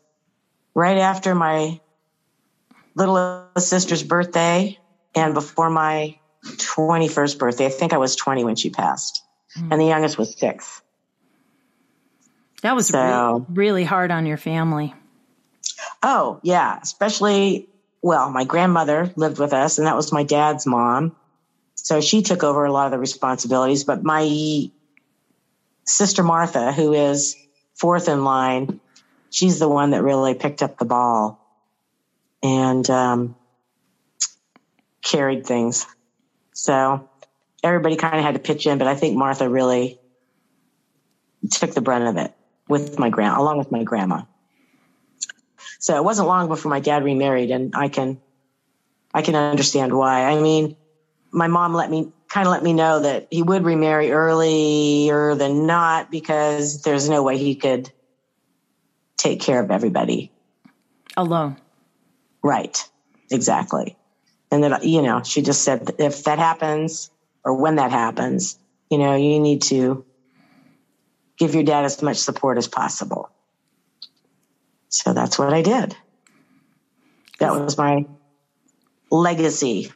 [0.74, 1.80] right after my
[2.96, 4.78] little sister's birthday
[5.16, 7.66] and before my 21st birthday.
[7.68, 9.24] I think I was 20 when she passed,
[9.58, 9.72] mm.
[9.72, 10.82] and the youngest was six.
[12.64, 14.94] That was so, really, really hard on your family.
[16.02, 16.80] Oh, yeah.
[16.82, 17.68] Especially,
[18.02, 21.16] well, my grandmother lived with us, and that was my dad's mom.
[21.84, 23.84] So she took over a lot of the responsibilities.
[23.84, 24.70] But my
[25.86, 27.36] sister Martha, who is
[27.76, 28.80] fourth in line,
[29.30, 31.38] she's the one that really picked up the ball
[32.42, 33.36] and um,
[35.04, 35.86] carried things.
[36.54, 37.06] So
[37.62, 40.00] everybody kind of had to pitch in, but I think Martha really
[41.52, 42.32] took the brunt of it
[42.70, 44.22] with my grand, along with my grandma.
[45.80, 48.22] So it wasn't long before my dad remarried, and I can,
[49.14, 50.24] I can understand why.
[50.24, 50.78] I mean,
[51.34, 55.66] my mom let me kind of let me know that he would remarry earlier than
[55.66, 57.92] not because there's no way he could
[59.18, 60.32] take care of everybody
[61.18, 61.58] alone.
[62.44, 62.78] Right.
[63.32, 63.98] Exactly.
[64.52, 67.10] And then, you know, she just said if that happens
[67.44, 68.58] or when that happens,
[68.90, 70.06] you know, you need to
[71.38, 73.30] give your dad as much support as possible.
[74.90, 75.96] So that's what I did.
[77.40, 78.06] That was my
[79.14, 79.92] legacy.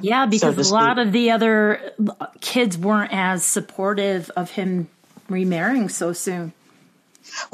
[0.00, 1.92] Yeah, because so a lot of the other
[2.40, 4.88] kids weren't as supportive of him
[5.28, 6.52] remarrying so soon.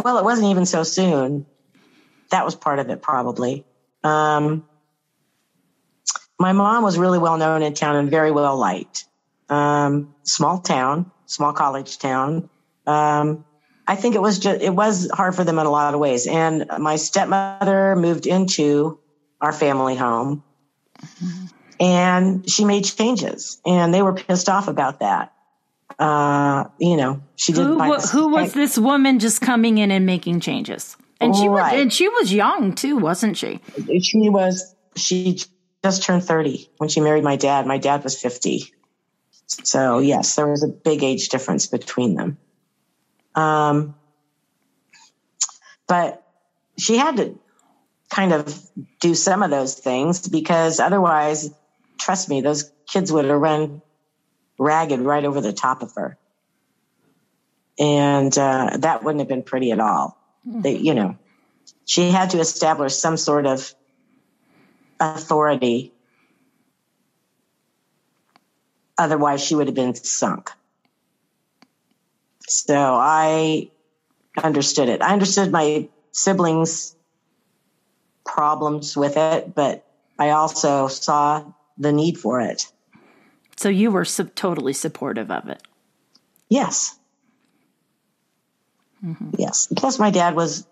[0.02, 1.46] Well, it wasn't even so soon.
[2.30, 3.64] That was part of it, probably.
[4.04, 4.66] Um,
[6.38, 9.04] my mom was really well known in town and very well liked.
[9.48, 12.48] Um, small town, small college town.
[12.86, 13.44] Um,
[13.86, 16.26] I think it was just, it was hard for them in a lot of ways.
[16.26, 18.98] And my stepmother moved into
[19.40, 20.42] our family home
[21.80, 25.32] and she made changes and they were pissed off about that.
[25.98, 27.78] Uh, you know, she didn't.
[27.78, 30.96] Who, who was this woman just coming in and making changes?
[31.20, 31.72] And she right.
[31.72, 33.60] was, and she was young too, wasn't she?
[34.00, 34.74] She was.
[34.96, 35.38] She
[35.82, 37.66] just turned 30 when she married my dad.
[37.66, 38.72] My dad was 50.
[39.46, 42.38] So yes, there was a big age difference between them.
[43.34, 43.94] Um,
[45.86, 46.26] but
[46.78, 47.38] she had to
[48.14, 51.50] kind of do some of those things because otherwise,
[51.98, 53.82] trust me, those kids would have run
[54.56, 56.16] ragged right over the top of her.
[57.76, 60.16] And uh, that wouldn't have been pretty at all.
[60.44, 61.18] They, you know,
[61.86, 63.74] she had to establish some sort of
[65.00, 65.92] authority.
[68.96, 70.50] Otherwise, she would have been sunk.
[72.46, 73.70] So I
[74.40, 75.02] understood it.
[75.02, 76.93] I understood my siblings'
[78.24, 79.86] problems with it, but
[80.18, 81.44] I also saw
[81.78, 82.66] the need for it.
[83.56, 85.62] So you were sub- totally supportive of it.
[86.48, 86.96] Yes.
[89.04, 89.30] Mm-hmm.
[89.38, 89.68] Yes.
[89.74, 90.66] Plus, my dad was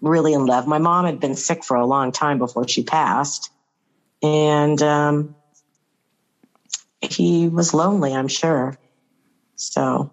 [0.00, 0.66] really in love.
[0.66, 3.50] My mom had been sick for a long time before she passed.
[4.22, 5.34] And um,
[7.00, 8.78] he was lonely, I'm sure.
[9.56, 10.10] So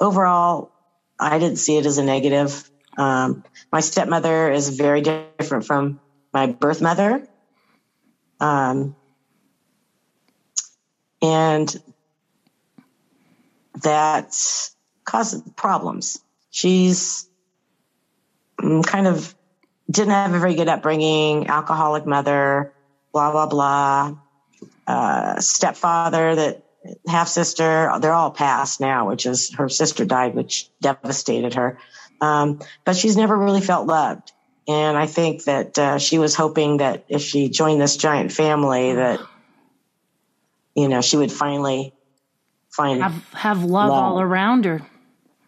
[0.00, 0.72] overall,
[1.18, 2.70] I didn't see it as a negative.
[2.96, 6.00] Um, my stepmother is very different from
[6.32, 7.26] my birth mother.
[8.40, 8.94] Um,
[11.22, 11.74] and
[13.82, 14.34] that
[15.04, 16.22] caused problems.
[16.50, 17.26] She's
[18.60, 19.34] Mm, kind of
[19.90, 22.72] didn't have a very good upbringing, alcoholic mother,
[23.12, 24.14] blah, blah, blah.
[24.86, 26.62] Uh, stepfather that
[27.06, 31.78] half sister, they're all passed now, which is her sister died, which devastated her.
[32.20, 34.32] Um, but she's never really felt loved.
[34.68, 38.94] And I think that uh, she was hoping that if she joined this giant family,
[38.94, 39.20] that
[40.74, 41.94] you know she would finally
[42.70, 44.82] find have, have love, love all around her.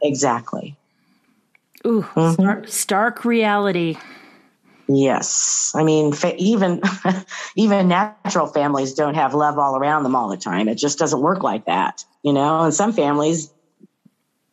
[0.01, 0.77] Exactly.
[1.87, 2.33] Ooh, mm-hmm.
[2.33, 3.97] stark, stark reality.
[4.89, 5.73] Yes.
[5.75, 6.81] I mean, fa- even,
[7.57, 10.69] even natural families don't have love all around them all the time.
[10.69, 13.53] It just doesn't work like that, you know, and some families,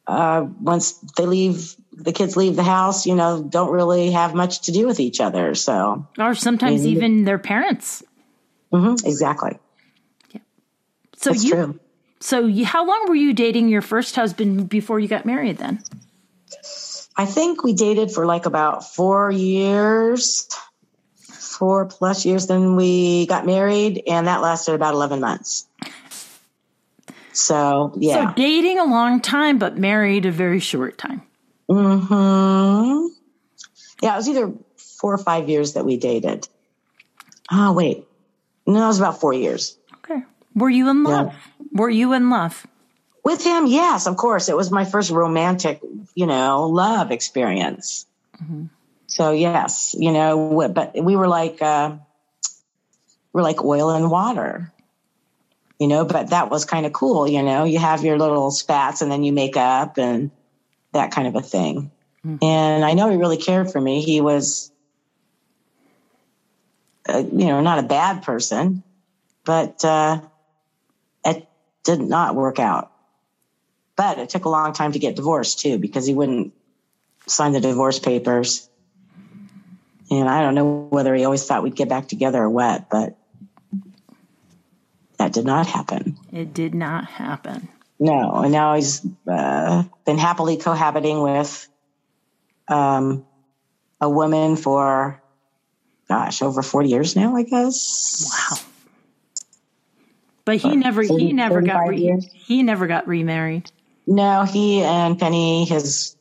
[0.07, 4.61] uh, once they leave, the kids leave the house, you know, don't really have much
[4.61, 5.55] to do with each other.
[5.55, 6.89] So, or sometimes mm-hmm.
[6.89, 8.03] even their parents.
[8.71, 9.57] Mm-hmm, exactly.
[10.31, 10.41] Yeah.
[11.15, 11.79] So That's you, true.
[12.19, 15.81] So you, how long were you dating your first husband before you got married then?
[17.17, 20.49] I think we dated for like about four years,
[21.17, 22.47] four plus years.
[22.47, 25.67] Then we got married, and that lasted about 11 months.
[27.31, 28.31] So, yeah.
[28.31, 31.21] So dating a long time, but married a very short time.
[31.69, 33.07] Hmm.
[34.01, 36.47] Yeah, it was either four or five years that we dated.
[37.51, 38.05] Oh, wait.
[38.67, 39.77] No, it was about four years.
[39.97, 40.23] Okay.
[40.55, 41.27] Were you in love?
[41.27, 41.65] Yeah.
[41.73, 42.65] Were you in love?
[43.23, 44.49] With him, yes, of course.
[44.49, 45.81] It was my first romantic,
[46.13, 48.05] you know, love experience.
[48.41, 48.65] Mm-hmm.
[49.07, 51.95] So yes, you know, but we were like, uh,
[53.33, 54.71] we're like oil and water,
[55.79, 57.27] you know, but that was kind of cool.
[57.27, 60.31] You know, you have your little spats and then you make up and
[60.95, 61.91] that kind of a thing.
[62.25, 62.43] Mm-hmm.
[62.43, 64.01] And I know he really cared for me.
[64.01, 64.71] He was,
[67.07, 68.83] uh, you know, not a bad person,
[69.43, 70.21] but, uh,
[71.23, 71.47] it
[71.83, 72.91] did not work out.
[73.95, 76.53] But it took a long time to get divorced too, because he wouldn't
[77.27, 78.69] sign the divorce papers.
[80.11, 83.17] And I don't know whether he always thought we'd get back together or what, but
[85.17, 86.17] that did not happen.
[86.31, 87.69] It did not happen.
[87.97, 91.67] No, and now he's uh, been happily cohabiting with
[92.67, 93.25] um,
[94.01, 95.23] a woman for,
[96.09, 98.29] gosh, over forty years now, I guess.
[98.29, 98.57] Wow.
[100.43, 103.71] But he never, he never got, re- he never got remarried.
[104.05, 106.15] No, he and Penny, his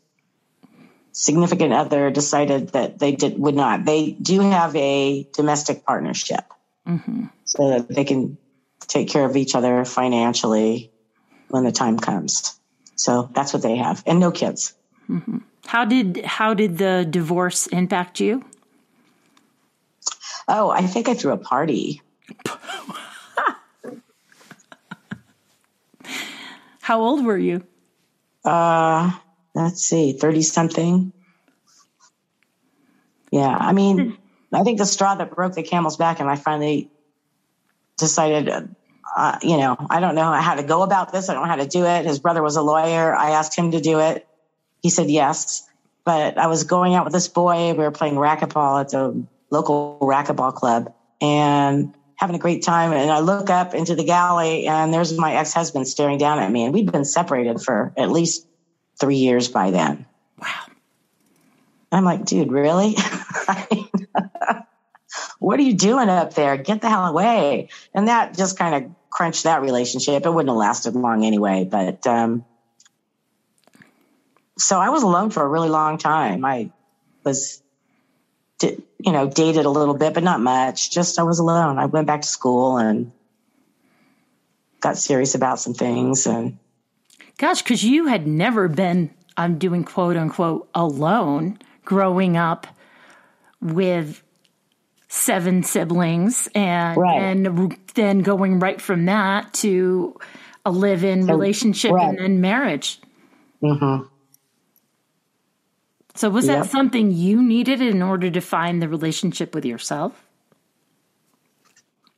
[1.13, 3.85] significant other, decided that they did would not.
[3.85, 6.45] They do have a domestic partnership,
[6.87, 7.27] mm-hmm.
[7.45, 8.39] so that they can
[8.81, 10.93] take care of each other financially
[11.49, 12.59] when the time comes.
[12.97, 14.75] So that's what they have, and no kids.
[15.09, 15.39] Mm-hmm.
[15.67, 18.45] How did how did the divorce impact you?
[20.47, 22.03] Oh, I think I threw a party.
[26.85, 27.65] How old were you?
[28.45, 29.11] Uh,
[29.55, 31.13] let's see, 30 something.
[33.31, 33.57] Yeah.
[33.59, 34.19] I mean,
[34.53, 36.91] I think the straw that broke the camel's back, and I finally
[37.97, 38.77] decided,
[39.17, 41.29] uh, you know, I don't know how to go about this.
[41.29, 42.05] I don't know how to do it.
[42.05, 43.15] His brother was a lawyer.
[43.15, 44.27] I asked him to do it.
[44.83, 45.69] He said yes.
[46.05, 47.73] But I was going out with this boy.
[47.73, 52.93] We were playing racquetball at the local racquetball club and having a great time.
[52.93, 56.51] And I look up into the galley and there's my ex husband staring down at
[56.51, 56.65] me.
[56.65, 58.47] And we'd been separated for at least
[59.01, 60.07] three years by then.
[60.41, 60.49] Wow.
[61.93, 62.97] I'm like, dude, really?
[65.39, 66.57] what are you doing up there?
[66.57, 67.69] Get the hell away.
[67.95, 70.27] And that just kind of crunched that relationship.
[70.27, 71.65] It wouldn't have lasted long anyway.
[71.65, 72.45] But um,
[74.59, 76.45] so I was alone for a really long time.
[76.45, 76.71] I
[77.25, 77.63] was
[79.05, 80.91] you know, dated a little bit, but not much.
[80.91, 81.79] Just I was alone.
[81.79, 83.13] I went back to school and
[84.81, 86.27] got serious about some things.
[86.27, 86.59] And
[87.37, 92.67] gosh, because you had never been, I'm doing quote unquote alone growing up
[93.61, 94.23] with
[95.15, 97.21] seven siblings and right.
[97.21, 100.19] and then going right from that to
[100.65, 102.09] a live-in relationship right.
[102.09, 103.01] and then marriage.
[103.63, 104.07] Mm-hmm.
[106.17, 106.65] So was yep.
[106.65, 110.21] that something you needed in order to find the relationship with yourself?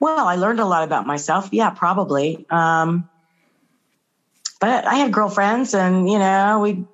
[0.00, 1.50] Well, I learned a lot about myself.
[1.52, 2.46] Yeah, probably.
[2.48, 3.08] Um,
[4.58, 6.86] but I had girlfriends and, you know, we'd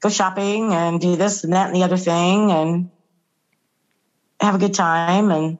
[0.00, 2.90] go shopping and do this and that and the other thing and
[4.40, 5.58] have a good time and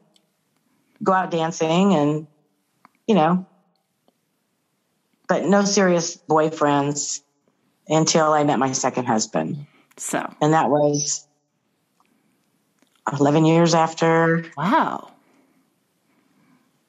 [1.02, 2.26] go out dancing and,
[3.06, 3.46] you know,
[5.28, 7.20] but no serious boyfriends
[7.88, 9.66] until I met my second husband.
[9.96, 11.26] So, and that was
[13.12, 14.44] 11 years after.
[14.56, 15.12] Wow.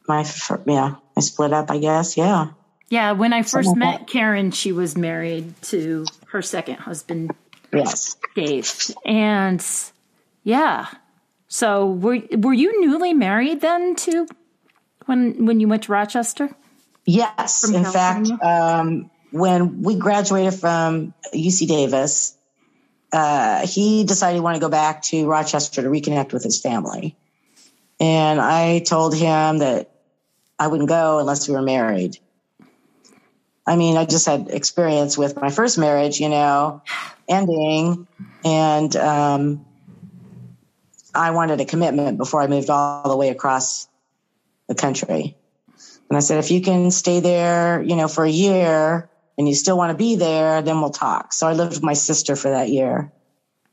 [0.08, 0.26] My,
[0.66, 2.18] yeah, I split up, I guess.
[2.18, 2.50] Yeah.
[2.90, 3.14] Yeah.
[3.14, 4.08] When I first met that.
[4.08, 7.32] Karen, she was married to her second husband.
[7.74, 8.16] Yes.
[8.36, 8.74] Dave.
[9.06, 9.66] And
[10.44, 10.88] yeah.
[11.54, 14.26] So were, were you newly married then too
[15.06, 16.50] when, when you went to Rochester?
[17.06, 17.68] Yes.
[17.68, 18.38] In California?
[18.38, 22.38] fact, um, when we graduated from UC Davis,
[23.12, 27.18] uh, he decided he wanted to go back to Rochester to reconnect with his family.
[28.00, 29.92] And I told him that
[30.58, 32.18] I wouldn't go unless we were married.
[33.68, 36.82] I mean, I just had experience with my first marriage, you know,
[37.28, 38.08] ending.
[38.46, 39.66] And um,
[41.14, 43.88] I wanted a commitment before I moved all the way across
[44.68, 45.36] the country.
[46.10, 49.56] And I said, if you can stay there, you know, for a year and you
[49.56, 51.34] still want to be there, then we'll talk.
[51.34, 53.12] So I lived with my sister for that year.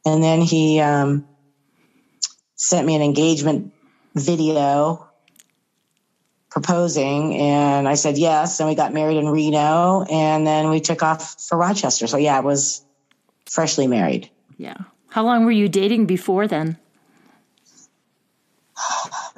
[0.07, 1.27] And then he um,
[2.55, 3.73] sent me an engagement
[4.15, 5.09] video
[6.51, 8.61] proposing and I said yes.
[8.61, 12.07] And we got married in Reno and then we took off for Rochester.
[12.07, 12.85] So yeah, I was
[13.47, 14.31] freshly married.
[14.57, 14.77] Yeah.
[15.09, 16.79] How long were you dating before then?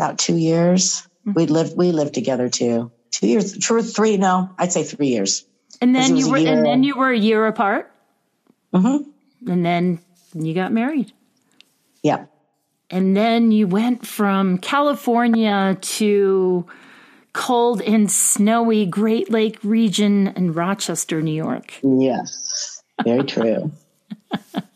[0.00, 1.06] About two years.
[1.26, 1.32] Mm-hmm.
[1.34, 2.90] We lived we lived together too.
[3.10, 5.44] Two years, two or three, no, I'd say three years.
[5.82, 7.92] And then you were and then you were a year apart?
[8.72, 9.50] Mm-hmm.
[9.50, 9.98] And then
[10.32, 11.12] you got married.
[12.02, 12.24] Yeah.
[12.88, 16.66] And then you went from California to
[17.34, 21.74] cold and snowy Great Lake region in Rochester, New York.
[21.82, 23.70] Yes, very true.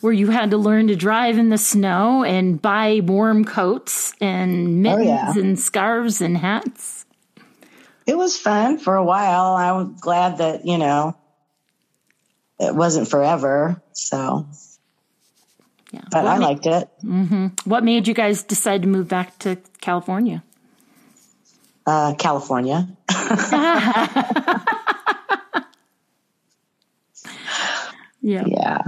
[0.00, 4.82] Where you had to learn to drive in the snow and buy warm coats and
[4.82, 5.38] mittens oh, yeah.
[5.38, 7.04] and scarves and hats.
[8.06, 9.54] It was fun for a while.
[9.54, 11.16] I was glad that, you know,
[12.58, 13.82] it wasn't forever.
[13.92, 14.46] So,
[15.92, 16.02] yeah.
[16.10, 16.88] But what I liked it.
[17.04, 17.68] Mm-hmm.
[17.68, 20.42] What made you guys decide to move back to California?
[21.86, 22.88] Uh, California.
[28.20, 28.44] yeah.
[28.46, 28.82] Yeah.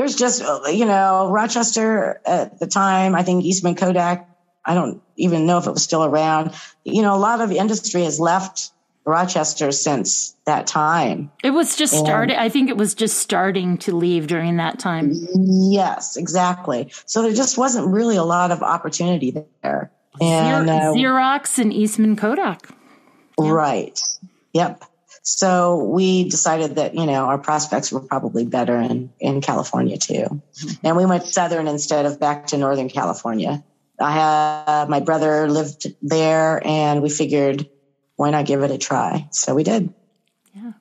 [0.00, 0.42] There's just,
[0.72, 4.26] you know, Rochester at the time, I think Eastman Kodak,
[4.64, 6.54] I don't even know if it was still around.
[6.84, 8.70] You know, a lot of industry has left
[9.04, 11.30] Rochester since that time.
[11.44, 12.34] It was just starting.
[12.34, 15.12] I think it was just starting to leave during that time.
[15.34, 16.90] Yes, exactly.
[17.04, 19.90] So there just wasn't really a lot of opportunity there.
[20.18, 22.70] And uh, Xerox and Eastman Kodak.
[23.38, 24.00] Right.
[24.54, 24.82] Yep.
[25.22, 30.14] So we decided that, you know, our prospects were probably better in, in California too.
[30.14, 30.86] Mm-hmm.
[30.86, 33.62] And we went southern instead of back to Northern California.
[34.00, 37.68] I had my brother lived there and we figured
[38.16, 39.28] why not give it a try?
[39.30, 39.92] So we did.
[40.54, 40.72] Yeah.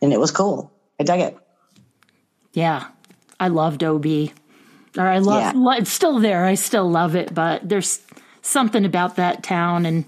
[0.00, 0.72] And it was cool.
[0.98, 1.36] I dug it.
[2.52, 2.86] Yeah.
[3.38, 4.06] I loved OB.
[4.96, 5.78] Or I love yeah.
[5.78, 6.44] it's still there.
[6.44, 8.00] I still love it, but there's
[8.42, 10.04] something about that town and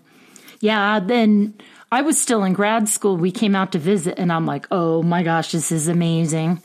[0.60, 1.54] yeah, then
[1.92, 3.18] I was still in grad school.
[3.18, 6.62] We came out to visit and I'm like, "Oh my gosh, this is amazing."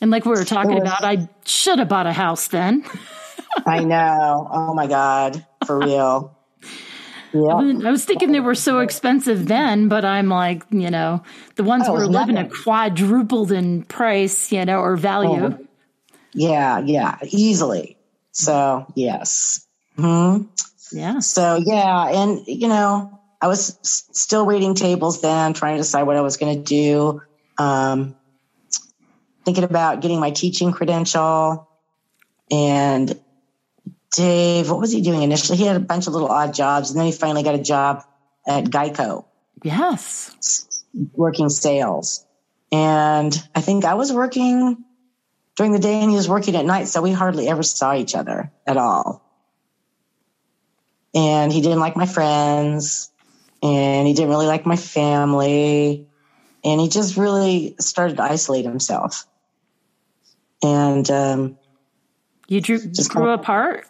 [0.00, 2.84] And like we were talking was, about, I should have bought a house then.
[3.66, 4.48] I know.
[4.52, 6.36] Oh my god, for real.
[7.34, 7.56] Yeah.
[7.86, 11.22] I was thinking they were so expensive then, but I'm like, you know,
[11.56, 15.54] the ones oh, were living a quadrupled in price, you know, or value.
[15.54, 15.66] Oh.
[16.32, 17.98] Yeah, yeah, easily.
[18.32, 19.66] So, yes.
[19.96, 20.44] Hmm.
[20.90, 21.18] Yeah.
[21.18, 22.22] So, yeah.
[22.22, 26.36] And, you know, I was still waiting tables then, trying to decide what I was
[26.36, 27.22] going to do.
[27.56, 28.16] Um,
[29.44, 31.68] thinking about getting my teaching credential.
[32.50, 33.18] And
[34.14, 35.56] Dave, what was he doing initially?
[35.56, 38.04] He had a bunch of little odd jobs, and then he finally got a job
[38.46, 39.24] at Geico.
[39.62, 40.84] Yes.
[41.12, 42.24] Working sales.
[42.72, 44.84] And I think I was working
[45.56, 46.88] during the day and he was working at night.
[46.88, 49.22] So we hardly ever saw each other at all.
[51.14, 53.10] And he didn't like my friends
[53.62, 56.06] and he didn't really like my family.
[56.64, 59.26] And he just really started to isolate himself.
[60.62, 61.56] And, um,
[62.48, 63.86] you drew, just grew kind of, apart?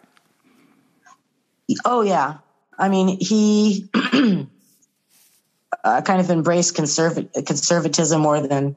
[1.85, 2.37] Oh, yeah.
[2.77, 3.87] I mean, he
[5.83, 8.75] uh, kind of embraced conserv- conservatism more than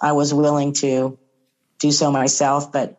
[0.00, 1.18] I was willing to
[1.80, 2.96] do so myself, but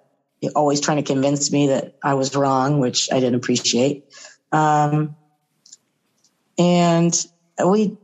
[0.55, 4.03] always trying to convince me that I was wrong, which I didn't appreciate.
[4.51, 5.15] Um,
[6.57, 7.13] and
[7.63, 7.97] we,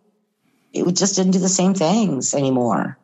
[0.73, 2.97] we just didn't do the same things anymore.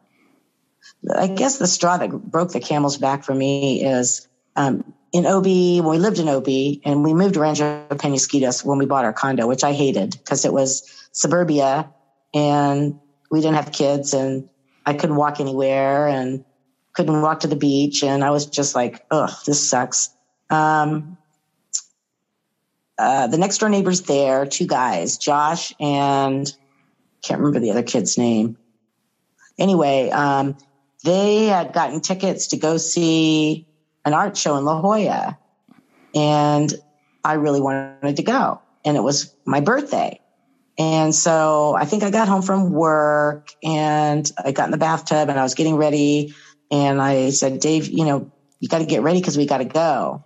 [1.14, 5.46] I guess the straw that broke the camel's back for me is um, in OB,
[5.46, 6.48] when we lived in OB
[6.84, 10.46] and we moved to Rancho Penasquitos when we bought our condo, which I hated because
[10.46, 11.92] it was suburbia
[12.34, 13.00] and
[13.32, 14.50] we didn't have kids and
[14.86, 16.44] I couldn't walk anywhere and
[16.94, 18.04] couldn't walk to the beach.
[18.04, 20.10] And I was just like, ugh, this sucks.
[20.50, 21.18] Um,
[22.98, 26.52] uh, the next door neighbors there, two guys, Josh and
[27.24, 28.58] can't remember the other kid's name.
[29.58, 30.56] Anyway, um,
[31.04, 33.66] they had gotten tickets to go see
[34.04, 35.38] an art show in La Jolla.
[36.14, 36.74] And
[37.24, 38.62] I really wanted to go.
[38.86, 40.20] And it was my birthday.
[40.78, 45.30] And so I think I got home from work and I got in the bathtub
[45.30, 46.34] and I was getting ready
[46.70, 49.66] and I said, Dave, you know, you got to get ready because we got to
[49.66, 50.24] go.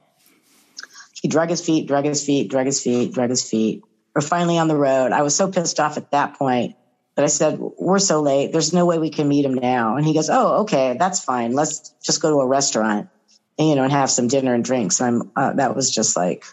[1.22, 3.84] He drug his feet, drug his feet, drug his feet, drug his feet.
[4.16, 5.12] We're finally on the road.
[5.12, 6.76] I was so pissed off at that point
[7.16, 8.52] that I said, We're so late.
[8.52, 9.98] There's no way we can meet him now.
[9.98, 11.54] And he goes, Oh, okay, that's fine.
[11.54, 13.10] Let's just go to a restaurant.
[13.58, 15.02] you know, and have some dinner and drinks.
[15.02, 16.46] And I'm, uh, that was just like,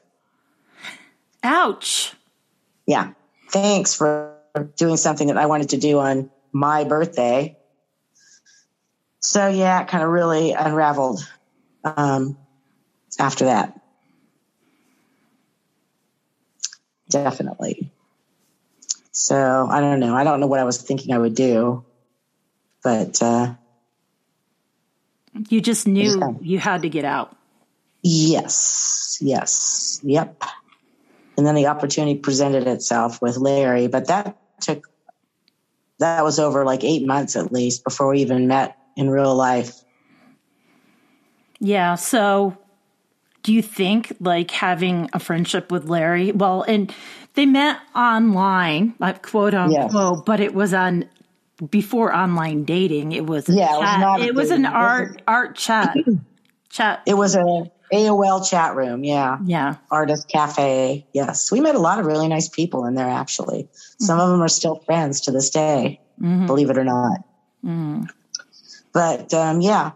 [1.45, 2.13] ouch.
[2.87, 3.13] Yeah.
[3.51, 4.37] Thanks for
[4.77, 7.57] doing something that I wanted to do on my birthday.
[9.21, 11.21] So yeah, it kind of really unraveled
[11.85, 12.37] um,
[13.19, 13.81] after that.
[17.25, 17.91] Definitely.
[19.13, 20.15] So I don't know.
[20.15, 21.85] I don't know what I was thinking I would do,
[22.83, 23.55] but uh,
[25.49, 27.35] you just knew you had to get out.
[28.03, 29.19] Yes.
[29.21, 30.01] Yes.
[30.03, 30.43] Yep.
[31.37, 34.87] And then the opportunity presented itself with Larry, but that took
[35.99, 39.81] that was over like eight months at least before we even met in real life.
[41.59, 41.95] Yeah.
[41.95, 42.57] So
[43.47, 46.33] do you think like having a friendship with Larry?
[46.33, 46.93] Well, and
[47.35, 50.23] they met online, like quote unquote, yes.
[50.27, 51.09] but it was on
[51.71, 53.13] before online dating.
[53.13, 55.97] It was yeah, it was, it was an art art chat
[56.71, 57.03] chat.
[57.07, 59.05] It was a AOL chat room.
[59.05, 61.07] Yeah, yeah, artist cafe.
[61.13, 63.09] Yes, we met a lot of really nice people in there.
[63.09, 63.69] Actually,
[64.01, 64.25] some mm-hmm.
[64.25, 66.01] of them are still friends to this day.
[66.21, 66.47] Mm-hmm.
[66.47, 67.21] Believe it or not.
[67.65, 68.07] Mm-hmm.
[68.93, 69.93] But um, yeah,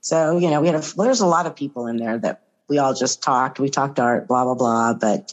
[0.00, 2.78] so you know, we had a, there's a lot of people in there that we
[2.78, 3.60] all just talked.
[3.60, 4.94] We talked art, blah blah blah.
[4.94, 5.32] But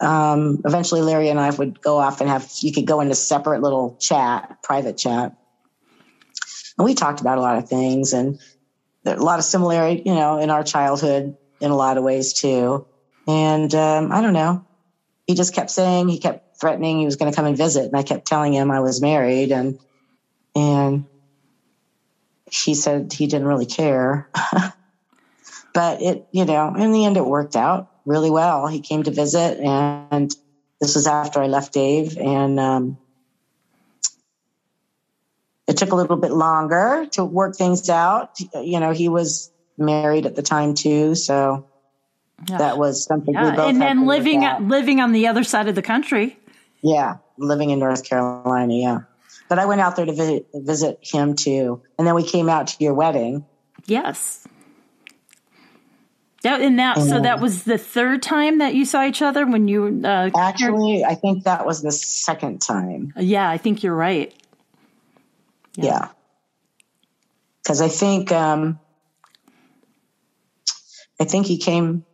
[0.00, 3.62] um, eventually, Larry and I would go off and have you could go into separate
[3.62, 5.32] little chat, private chat,
[6.78, 8.38] and we talked about a lot of things and
[9.06, 12.86] a lot of similarity, you know, in our childhood in a lot of ways too.
[13.26, 14.64] And um, I don't know.
[15.26, 17.96] He just kept saying he kept threatening he was going to come and visit, and
[17.96, 19.78] I kept telling him I was married and
[20.54, 21.04] and
[22.50, 24.28] he said he didn't really care.
[25.78, 28.66] but it, you know, in the end, it worked out really well.
[28.66, 30.28] He came to visit, and
[30.80, 32.98] this was after I left Dave, and um,
[35.68, 38.40] it took a little bit longer to work things out.
[38.60, 41.68] You know, he was married at the time too, so
[42.48, 42.58] yeah.
[42.58, 43.50] that was something yeah.
[43.50, 43.68] we both.
[43.68, 46.36] And then living living on the other side of the country.
[46.82, 48.74] Yeah, living in North Carolina.
[48.74, 48.98] Yeah.
[49.48, 51.82] But I went out there to visit, visit him too.
[51.96, 53.46] And then we came out to your wedding.
[53.86, 54.44] Yes.
[56.42, 59.44] That, and that, and, so that was the third time that you saw each other
[59.44, 63.12] when you, uh, actually, I think that was the second time.
[63.16, 64.32] Yeah, I think you're right.
[65.74, 65.84] Yeah.
[65.84, 66.08] yeah.
[67.66, 68.78] Cause I think, um,
[71.20, 72.04] I think he came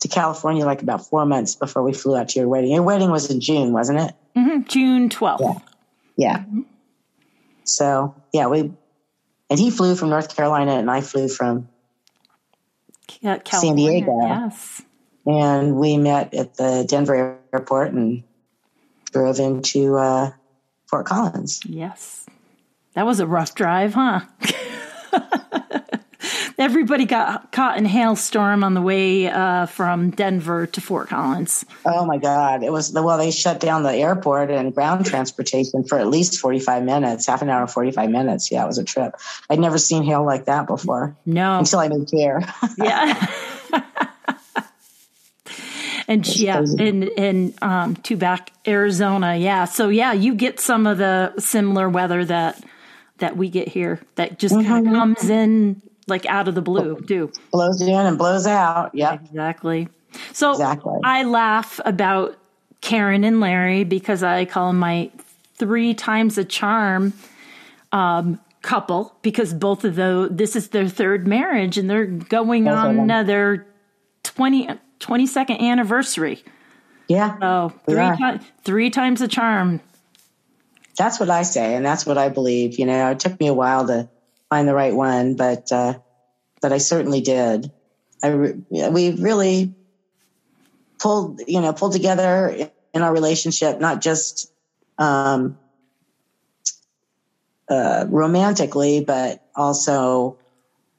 [0.00, 2.70] to California like about four months before we flew out to your wedding.
[2.70, 4.14] Your wedding was in June, wasn't it?
[4.36, 4.62] Mm-hmm.
[4.68, 5.40] June 12th.
[5.40, 5.58] Yeah.
[6.16, 6.62] Yeah.
[7.64, 8.72] So yeah, we
[9.50, 11.68] and he flew from North Carolina and I flew from
[13.08, 14.20] California, San Diego.
[14.22, 14.82] Yes.
[15.26, 18.22] And we met at the Denver airport and
[19.12, 20.30] drove into uh,
[20.86, 21.60] Fort Collins.
[21.64, 22.26] Yes.
[22.94, 24.20] That was a rough drive, huh?
[26.58, 31.64] everybody got caught in a hailstorm on the way uh, from Denver to Fort Collins.
[31.84, 32.62] Oh my God!
[32.62, 36.60] It was well, they shut down the airport and ground transportation for at least forty
[36.60, 38.50] five minutes, half an hour, forty five minutes.
[38.50, 39.14] Yeah, it was a trip.
[39.48, 41.16] I'd never seen hail like that before.
[41.24, 42.42] No, until I moved here.
[42.78, 43.26] yeah.
[46.08, 46.88] and yeah, crazy.
[46.88, 49.64] and and um, to back Arizona, yeah.
[49.64, 52.62] So yeah, you get some of the similar weather that
[53.18, 54.68] that we get here that just mm-hmm.
[54.68, 57.32] kind of comes in like out of the blue too.
[57.52, 58.94] Blows in and blows out.
[58.94, 59.88] Yeah, exactly.
[60.32, 60.98] So exactly.
[61.04, 62.38] I laugh about
[62.80, 65.10] Karen and Larry because I call them my
[65.56, 67.12] three times a charm
[67.92, 72.74] um, couple because both of those this is their third marriage and they're going both
[72.74, 73.66] on uh, their
[74.22, 74.68] 20,
[75.00, 76.42] 22nd anniversary.
[77.08, 77.38] Yeah.
[77.40, 79.80] So three, ti- three times a charm.
[80.96, 82.78] That's what I say, and that's what I believe.
[82.78, 84.08] You know, it took me a while to
[84.50, 85.98] find the right one, but uh,
[86.60, 87.70] but I certainly did.
[88.22, 89.74] I re- we really
[90.98, 94.52] pulled you know pulled together in our relationship, not just
[94.98, 95.58] um,
[97.68, 100.38] uh, romantically, but also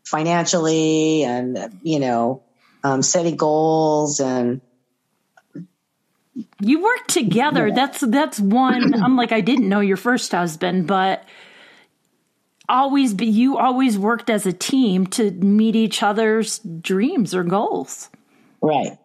[0.06, 2.44] financially, and you know,
[2.84, 4.62] um, setting goals and
[6.60, 7.68] you work together.
[7.68, 7.76] Yeah.
[7.76, 8.94] That's that's one.
[9.04, 11.24] I'm like I didn't know your first husband, but
[12.70, 18.10] always be you always worked as a team to meet each other's dreams or goals.
[18.62, 18.98] Right.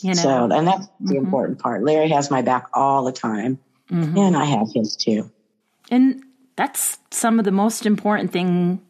[0.00, 0.22] You know?
[0.22, 1.24] So, and that's the mm-hmm.
[1.24, 1.84] important part.
[1.84, 3.58] Larry has my back all the time,
[3.90, 4.16] mm-hmm.
[4.16, 5.30] and I have his too.
[5.90, 6.22] And
[6.56, 8.80] that's some of the most important thing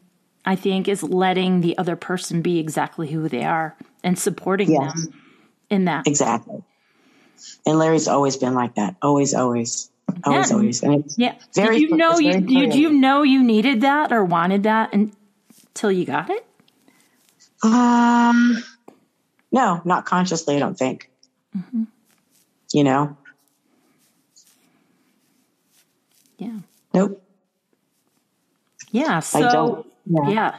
[0.45, 4.93] I think is letting the other person be exactly who they are and supporting yes.
[4.93, 5.13] them
[5.69, 6.07] in that.
[6.07, 6.63] Exactly.
[7.65, 8.95] And Larry's always been like that.
[9.01, 9.91] Always, always.
[10.23, 10.55] Always, yeah.
[10.55, 10.83] always.
[10.83, 11.35] And it's yeah.
[11.53, 15.91] Very, did you know you did you know you needed that or wanted that until
[15.91, 16.45] you got it?
[17.63, 18.63] Um,
[19.51, 21.09] no, not consciously, I don't think.
[21.57, 21.83] Mm-hmm.
[22.73, 23.17] You know?
[26.37, 26.59] Yeah.
[26.93, 27.23] Nope.
[28.91, 29.19] Yeah.
[29.21, 30.29] So, yeah.
[30.29, 30.55] yeah.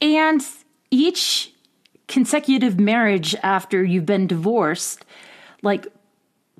[0.00, 0.42] And
[0.90, 1.52] each
[2.06, 5.04] consecutive marriage after you've been divorced,
[5.62, 5.86] like,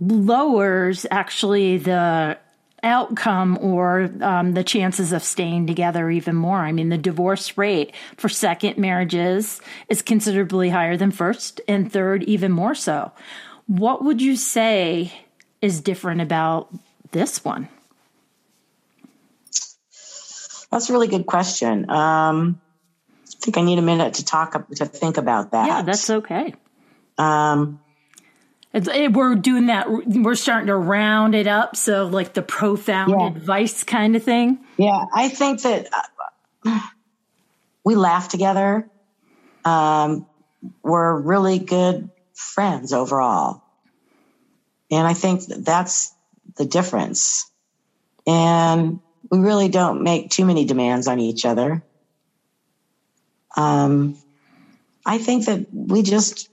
[0.00, 2.38] lowers actually the
[2.82, 6.58] outcome or um, the chances of staying together even more.
[6.58, 12.22] I mean, the divorce rate for second marriages is considerably higher than first, and third,
[12.24, 13.12] even more so.
[13.66, 15.12] What would you say
[15.60, 16.72] is different about
[17.10, 17.68] this one?
[20.70, 21.90] That's a really good question.
[21.90, 22.60] Um,
[23.26, 25.66] I think I need a minute to talk to think about that.
[25.66, 26.54] Yeah, that's okay.
[27.16, 27.80] Um,
[28.86, 29.86] it, we're doing that.
[29.90, 31.74] We're starting to round it up.
[31.76, 33.26] So, like the profound yeah.
[33.26, 34.58] advice kind of thing.
[34.76, 35.88] Yeah, I think that
[36.64, 36.80] uh,
[37.84, 38.88] we laugh together.
[39.64, 40.26] Um,
[40.82, 43.62] we're really good friends overall,
[44.90, 46.14] and I think that that's
[46.56, 47.50] the difference.
[48.26, 49.00] And
[49.30, 51.82] we really don't make too many demands on each other.
[53.56, 54.16] Um,
[55.04, 56.50] I think that we just,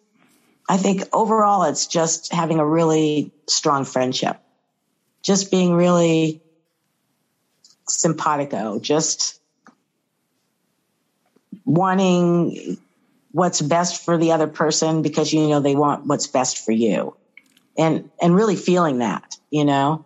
[0.67, 4.37] I think overall it's just having a really strong friendship,
[5.21, 6.41] just being really
[7.87, 9.39] simpatico, just
[11.65, 12.77] wanting
[13.31, 17.15] what's best for the other person because you know they want what's best for you.
[17.77, 20.05] And and really feeling that you know?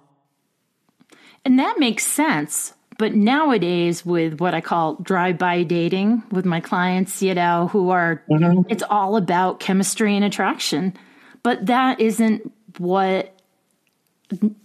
[1.43, 2.73] And that makes sense.
[2.99, 7.91] But nowadays, with what I call drive by dating with my clients, you know, who
[7.91, 8.63] are, mm-hmm.
[8.69, 10.93] it's all about chemistry and attraction.
[11.41, 13.33] But that isn't what,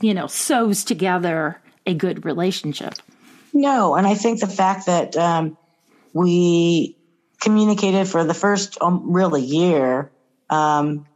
[0.00, 2.94] you know, sews together a good relationship.
[3.52, 3.94] No.
[3.94, 5.56] And I think the fact that um,
[6.12, 6.96] we
[7.40, 10.10] communicated for the first um, really year,
[10.50, 11.06] um,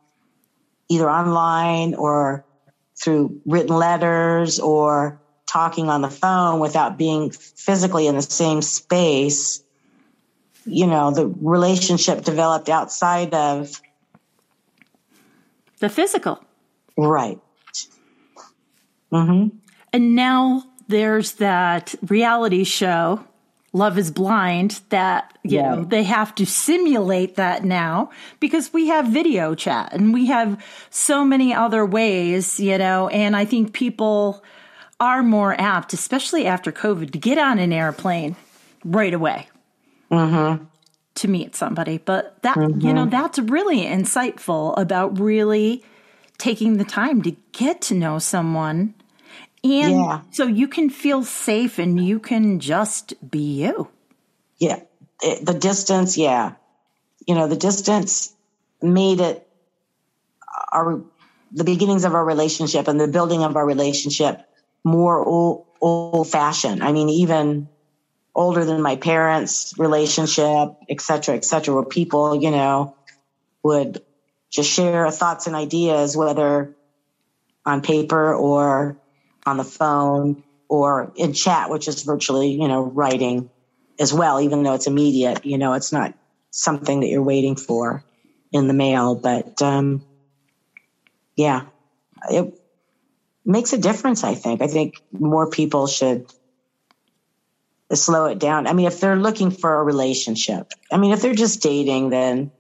[0.89, 2.45] either online or
[2.97, 9.63] through written letters or talking on the phone without being physically in the same space,
[10.65, 13.81] you know, the relationship developed outside of
[15.81, 16.45] the physical.
[16.97, 17.41] Right.
[19.13, 19.57] Mm-hmm.
[19.93, 23.25] And now there's that reality show,
[23.73, 25.77] Love is Blind, that, you yeah.
[25.77, 30.63] know, they have to simulate that now because we have video chat and we have
[30.91, 34.43] so many other ways, you know, and I think people
[35.01, 38.37] are more apt, especially after COVID, to get on an airplane
[38.85, 39.49] right away
[40.11, 40.65] mm-hmm.
[41.15, 41.99] to meet somebody.
[41.99, 42.81] But that, mm-hmm.
[42.81, 45.85] you know, that's really insightful about really
[46.39, 48.95] taking the time to get to know someone.
[49.65, 50.21] And yeah.
[50.31, 53.89] so you can feel safe and you can just be you.
[54.59, 54.81] Yeah.
[55.21, 56.53] It, the distance, yeah.
[57.27, 58.33] You know, the distance
[58.81, 59.45] made it
[60.73, 61.03] our
[61.53, 64.48] the beginnings of our relationship and the building of our relationship
[64.85, 66.83] more old, old fashioned.
[66.83, 67.69] I mean, even
[68.35, 72.95] older than my parents' relationship, et cetera, et cetera, where people, you know,
[73.63, 74.01] would
[74.51, 76.75] just share thoughts and ideas, whether
[77.67, 78.97] on paper or
[79.45, 83.51] on the phone or in chat, which is virtually, you know, writing
[83.99, 86.15] as well, even though it's immediate, you know, it's not
[86.51, 88.05] something that you're waiting for
[88.53, 89.15] in the mail.
[89.17, 90.03] But um,
[91.37, 91.63] yeah,
[92.31, 92.55] it,
[93.49, 94.61] makes a difference, I think.
[94.61, 96.31] I think more people should
[97.93, 98.67] slow it down.
[98.67, 102.53] I mean, if they're looking for a relationship, I mean, if they're just dating, then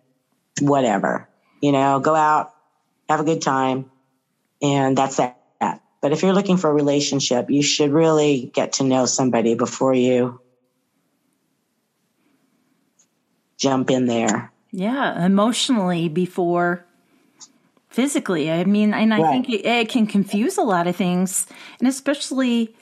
[0.60, 1.28] whatever,
[1.60, 2.54] you know, go out,
[3.08, 3.90] have a good time,
[4.62, 5.36] and that's that.
[6.00, 9.92] But if you're looking for a relationship, you should really get to know somebody before
[9.94, 10.40] you
[13.58, 14.52] jump in there.
[14.70, 16.84] Yeah, emotionally before
[17.98, 18.48] physically.
[18.48, 19.30] I mean, and I right.
[19.32, 21.48] think it, it can confuse a lot of things,
[21.80, 22.76] and especially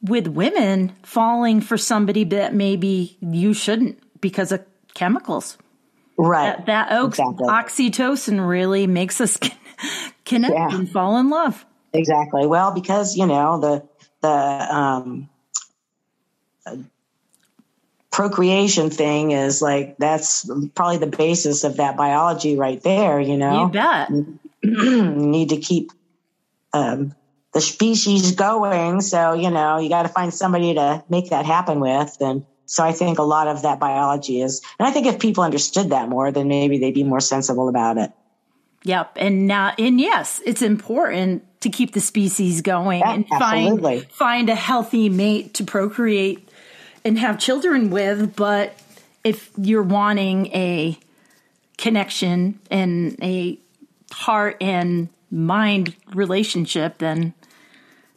[0.00, 4.64] with women falling for somebody that maybe you shouldn't because of
[4.94, 5.58] chemicals.
[6.16, 6.56] Right.
[6.64, 7.46] That, that exactly.
[7.46, 9.38] oxytocin really makes us
[10.24, 10.74] connect yeah.
[10.74, 11.66] and fall in love.
[11.92, 12.46] Exactly.
[12.46, 13.86] Well, because you know the
[14.22, 15.28] the um,
[18.14, 23.62] procreation thing is like that's probably the basis of that biology right there you know?
[23.64, 24.10] You bet.
[24.62, 25.90] Need to keep
[26.72, 27.12] um,
[27.52, 31.80] the species going so you know you got to find somebody to make that happen
[31.80, 35.18] with and so i think a lot of that biology is and i think if
[35.18, 38.12] people understood that more then maybe they'd be more sensible about it.
[38.84, 44.00] Yep and now and yes it's important to keep the species going yeah, and absolutely.
[44.00, 46.43] find find a healthy mate to procreate
[47.04, 48.78] and have children with, but
[49.22, 50.98] if you're wanting a
[51.76, 53.58] connection and a
[54.10, 57.34] heart and mind relationship, then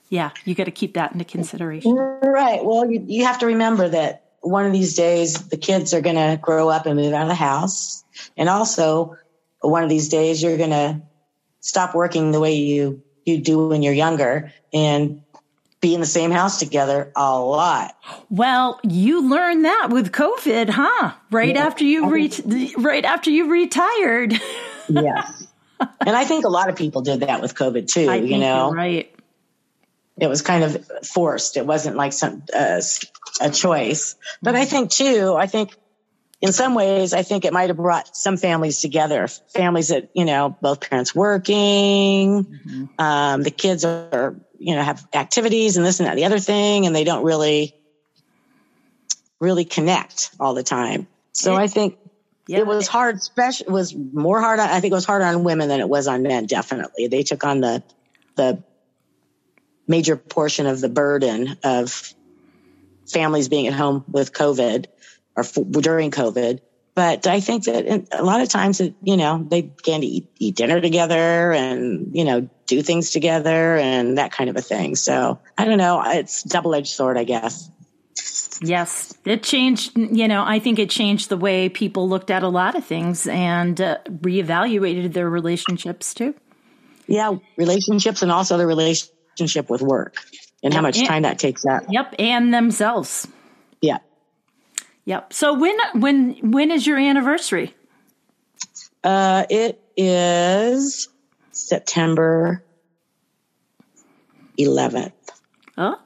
[0.10, 1.94] yeah, you got to keep that into consideration.
[1.94, 2.64] Right.
[2.64, 6.16] Well, you, you have to remember that one of these days the kids are going
[6.16, 8.04] to grow up and move out of the house.
[8.38, 9.18] And also,
[9.62, 11.02] one of these days you're going to
[11.60, 15.22] stop working the way you you do when you're younger and
[15.80, 17.96] be in the same house together a lot.
[18.30, 21.14] Well, you learned that with COVID, huh?
[21.30, 21.66] Right yeah.
[21.66, 24.34] after you re- right after you retired.
[24.90, 25.48] yes.
[25.80, 28.72] And I think a lot of people did that with COVID too, you know.
[28.72, 29.14] right.
[30.20, 31.58] It was kind of forced.
[31.58, 32.82] It wasn't like some uh,
[33.40, 34.16] a choice.
[34.42, 35.76] But I think too, I think
[36.42, 39.28] in some ways, I think it might have brought some families together.
[39.28, 42.86] Families that you know, both parents working, mm-hmm.
[42.98, 46.86] um, the kids are you know have activities and this and that, the other thing,
[46.86, 47.76] and they don't really
[49.40, 51.08] really connect all the time.
[51.32, 51.98] So I think
[52.48, 52.60] yeah.
[52.60, 53.22] it was hard.
[53.22, 54.60] Special it was more hard.
[54.60, 56.46] I think it was harder on women than it was on men.
[56.46, 57.84] Definitely, they took on the
[58.36, 58.64] the
[59.88, 62.14] major portion of the burden of
[63.08, 64.86] families being at home with COVID
[65.36, 66.60] or f- during COVID.
[66.98, 70.08] But I think that in, a lot of times, it, you know, they began to
[70.08, 74.64] eat, eat dinner together and, you know, do things together and that kind of a
[74.64, 74.96] thing.
[74.96, 76.02] So I don't know.
[76.04, 77.70] It's double edged sword, I guess.
[78.64, 79.96] Yes, it changed.
[79.96, 83.28] You know, I think it changed the way people looked at a lot of things
[83.28, 86.34] and uh, reevaluated their relationships too.
[87.06, 90.16] Yeah, relationships and also the relationship with work
[90.64, 91.84] and how much and, time that takes up.
[91.92, 93.28] Yep, and themselves.
[93.82, 94.00] Yeah.
[95.08, 95.32] Yep.
[95.32, 97.74] So when when when is your anniversary?
[99.06, 101.08] Uh, it is
[101.52, 102.62] September
[104.60, 105.14] 11th.
[105.78, 105.98] Oh.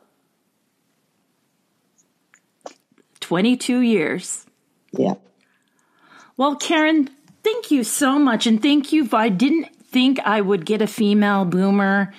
[3.21, 4.45] 22 years.
[4.91, 5.15] Yeah.
[6.37, 7.09] Well, Karen,
[7.43, 8.45] thank you so much.
[8.45, 9.09] And thank you.
[9.13, 12.13] I didn't think I would get a female boomer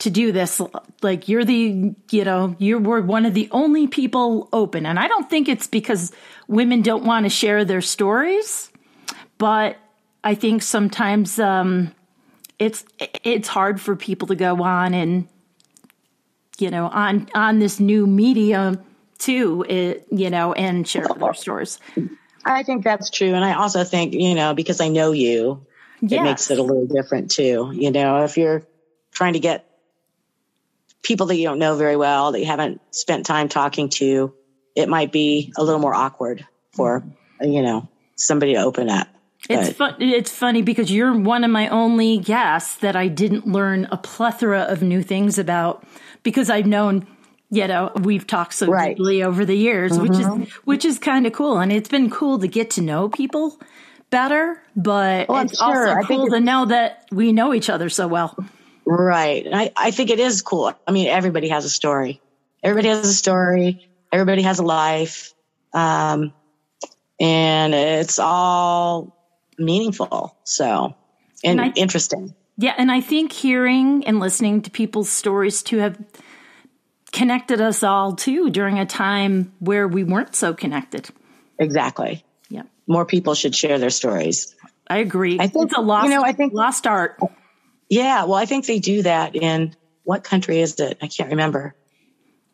[0.00, 0.60] to do this.
[1.02, 4.86] Like you're the, you know, you were one of the only people open.
[4.86, 6.12] And I don't think it's because
[6.46, 8.70] women don't want to share their stories,
[9.38, 9.76] but
[10.22, 11.94] I think sometimes um,
[12.58, 15.28] it's it's hard for people to go on and
[16.58, 18.80] you know on on this new medium
[19.18, 21.78] too, it, you know, and share their stories.
[22.44, 25.64] I think that's true, and I also think you know because I know you,
[26.00, 26.20] yes.
[26.20, 27.70] it makes it a little different too.
[27.72, 28.64] You know, if you're
[29.12, 29.67] trying to get
[31.02, 34.34] people that you don't know very well, that you haven't spent time talking to,
[34.74, 37.04] it might be a little more awkward for,
[37.40, 39.08] you know, somebody to open up.
[39.48, 39.96] It's fun.
[40.00, 44.62] It's funny because you're one of my only guests that I didn't learn a plethora
[44.62, 45.84] of new things about
[46.22, 47.06] because I've known,
[47.50, 48.96] you know, we've talked so right.
[48.96, 50.02] deeply over the years, mm-hmm.
[50.02, 53.08] which is which is kind of cool, and it's been cool to get to know
[53.08, 53.58] people
[54.10, 54.60] better.
[54.76, 55.88] But well, it's sure.
[55.88, 58.36] also cool to know that we know each other so well.
[58.90, 59.44] Right.
[59.44, 60.72] And I, I think it is cool.
[60.86, 62.22] I mean, everybody has a story.
[62.62, 63.86] Everybody has a story.
[64.10, 65.34] Everybody has a life.
[65.74, 66.32] Um,
[67.20, 69.14] and it's all
[69.58, 70.34] meaningful.
[70.44, 70.94] So,
[71.44, 72.34] and, and I, interesting.
[72.56, 72.74] Yeah.
[72.78, 76.02] And I think hearing and listening to people's stories too have
[77.12, 81.10] connected us all too during a time where we weren't so connected.
[81.58, 82.24] Exactly.
[82.48, 82.62] Yeah.
[82.86, 84.54] More people should share their stories.
[84.88, 85.38] I agree.
[85.38, 87.18] I think it's a lost, you know, I think lost art.
[87.88, 89.74] Yeah, well, I think they do that in
[90.04, 90.98] what country is it?
[91.02, 91.74] I can't remember.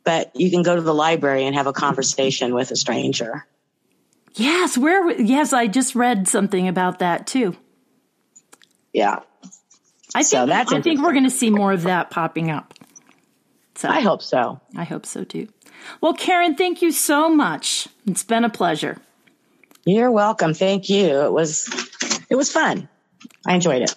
[0.05, 3.47] But you can go to the library and have a conversation with a stranger.
[4.35, 7.57] Yes, where yes, I just read something about that too.
[8.93, 9.21] Yeah.
[10.15, 12.75] I think so that's I think we're going to see more of that popping up.
[13.75, 14.61] So I hope so.
[14.77, 15.49] I hope so too.
[16.01, 17.89] Well, Karen, thank you so much.
[18.07, 18.99] It's been a pleasure.
[19.85, 20.55] You're welcome.
[20.55, 21.23] Thank you.
[21.23, 21.69] It was
[22.31, 22.89] it was fun.
[23.47, 23.95] I enjoyed it.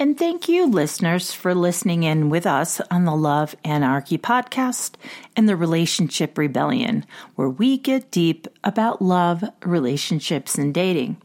[0.00, 4.94] And thank you, listeners, for listening in with us on the Love Anarchy podcast
[5.34, 11.20] and the Relationship Rebellion, where we get deep about love, relationships, and dating.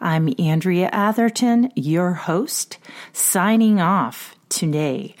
[0.00, 2.78] I'm Andrea Atherton, your host,
[3.12, 5.14] signing off today.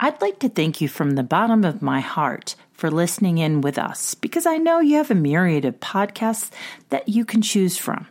[0.00, 3.76] I'd like to thank you from the bottom of my heart for listening in with
[3.76, 6.50] us because I know you have a myriad of podcasts
[6.88, 8.06] that you can choose from.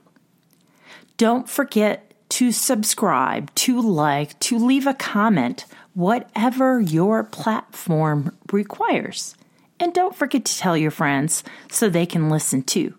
[1.18, 9.36] Don't forget to subscribe, to like, to leave a comment, whatever your platform requires.
[9.82, 12.96] And don't forget to tell your friends so they can listen too.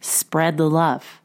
[0.00, 1.20] Spread the love.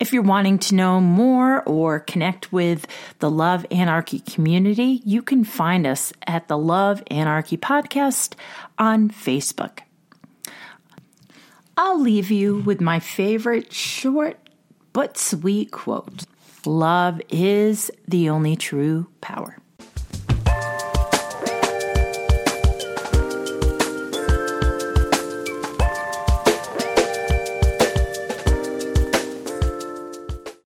[0.00, 2.86] If you're wanting to know more or connect with
[3.20, 8.34] the Love Anarchy community, you can find us at the Love Anarchy Podcast
[8.76, 9.78] on Facebook.
[11.76, 14.38] I'll leave you with my favorite short
[14.92, 16.24] but sweet quote
[16.66, 19.58] Love is the only true power.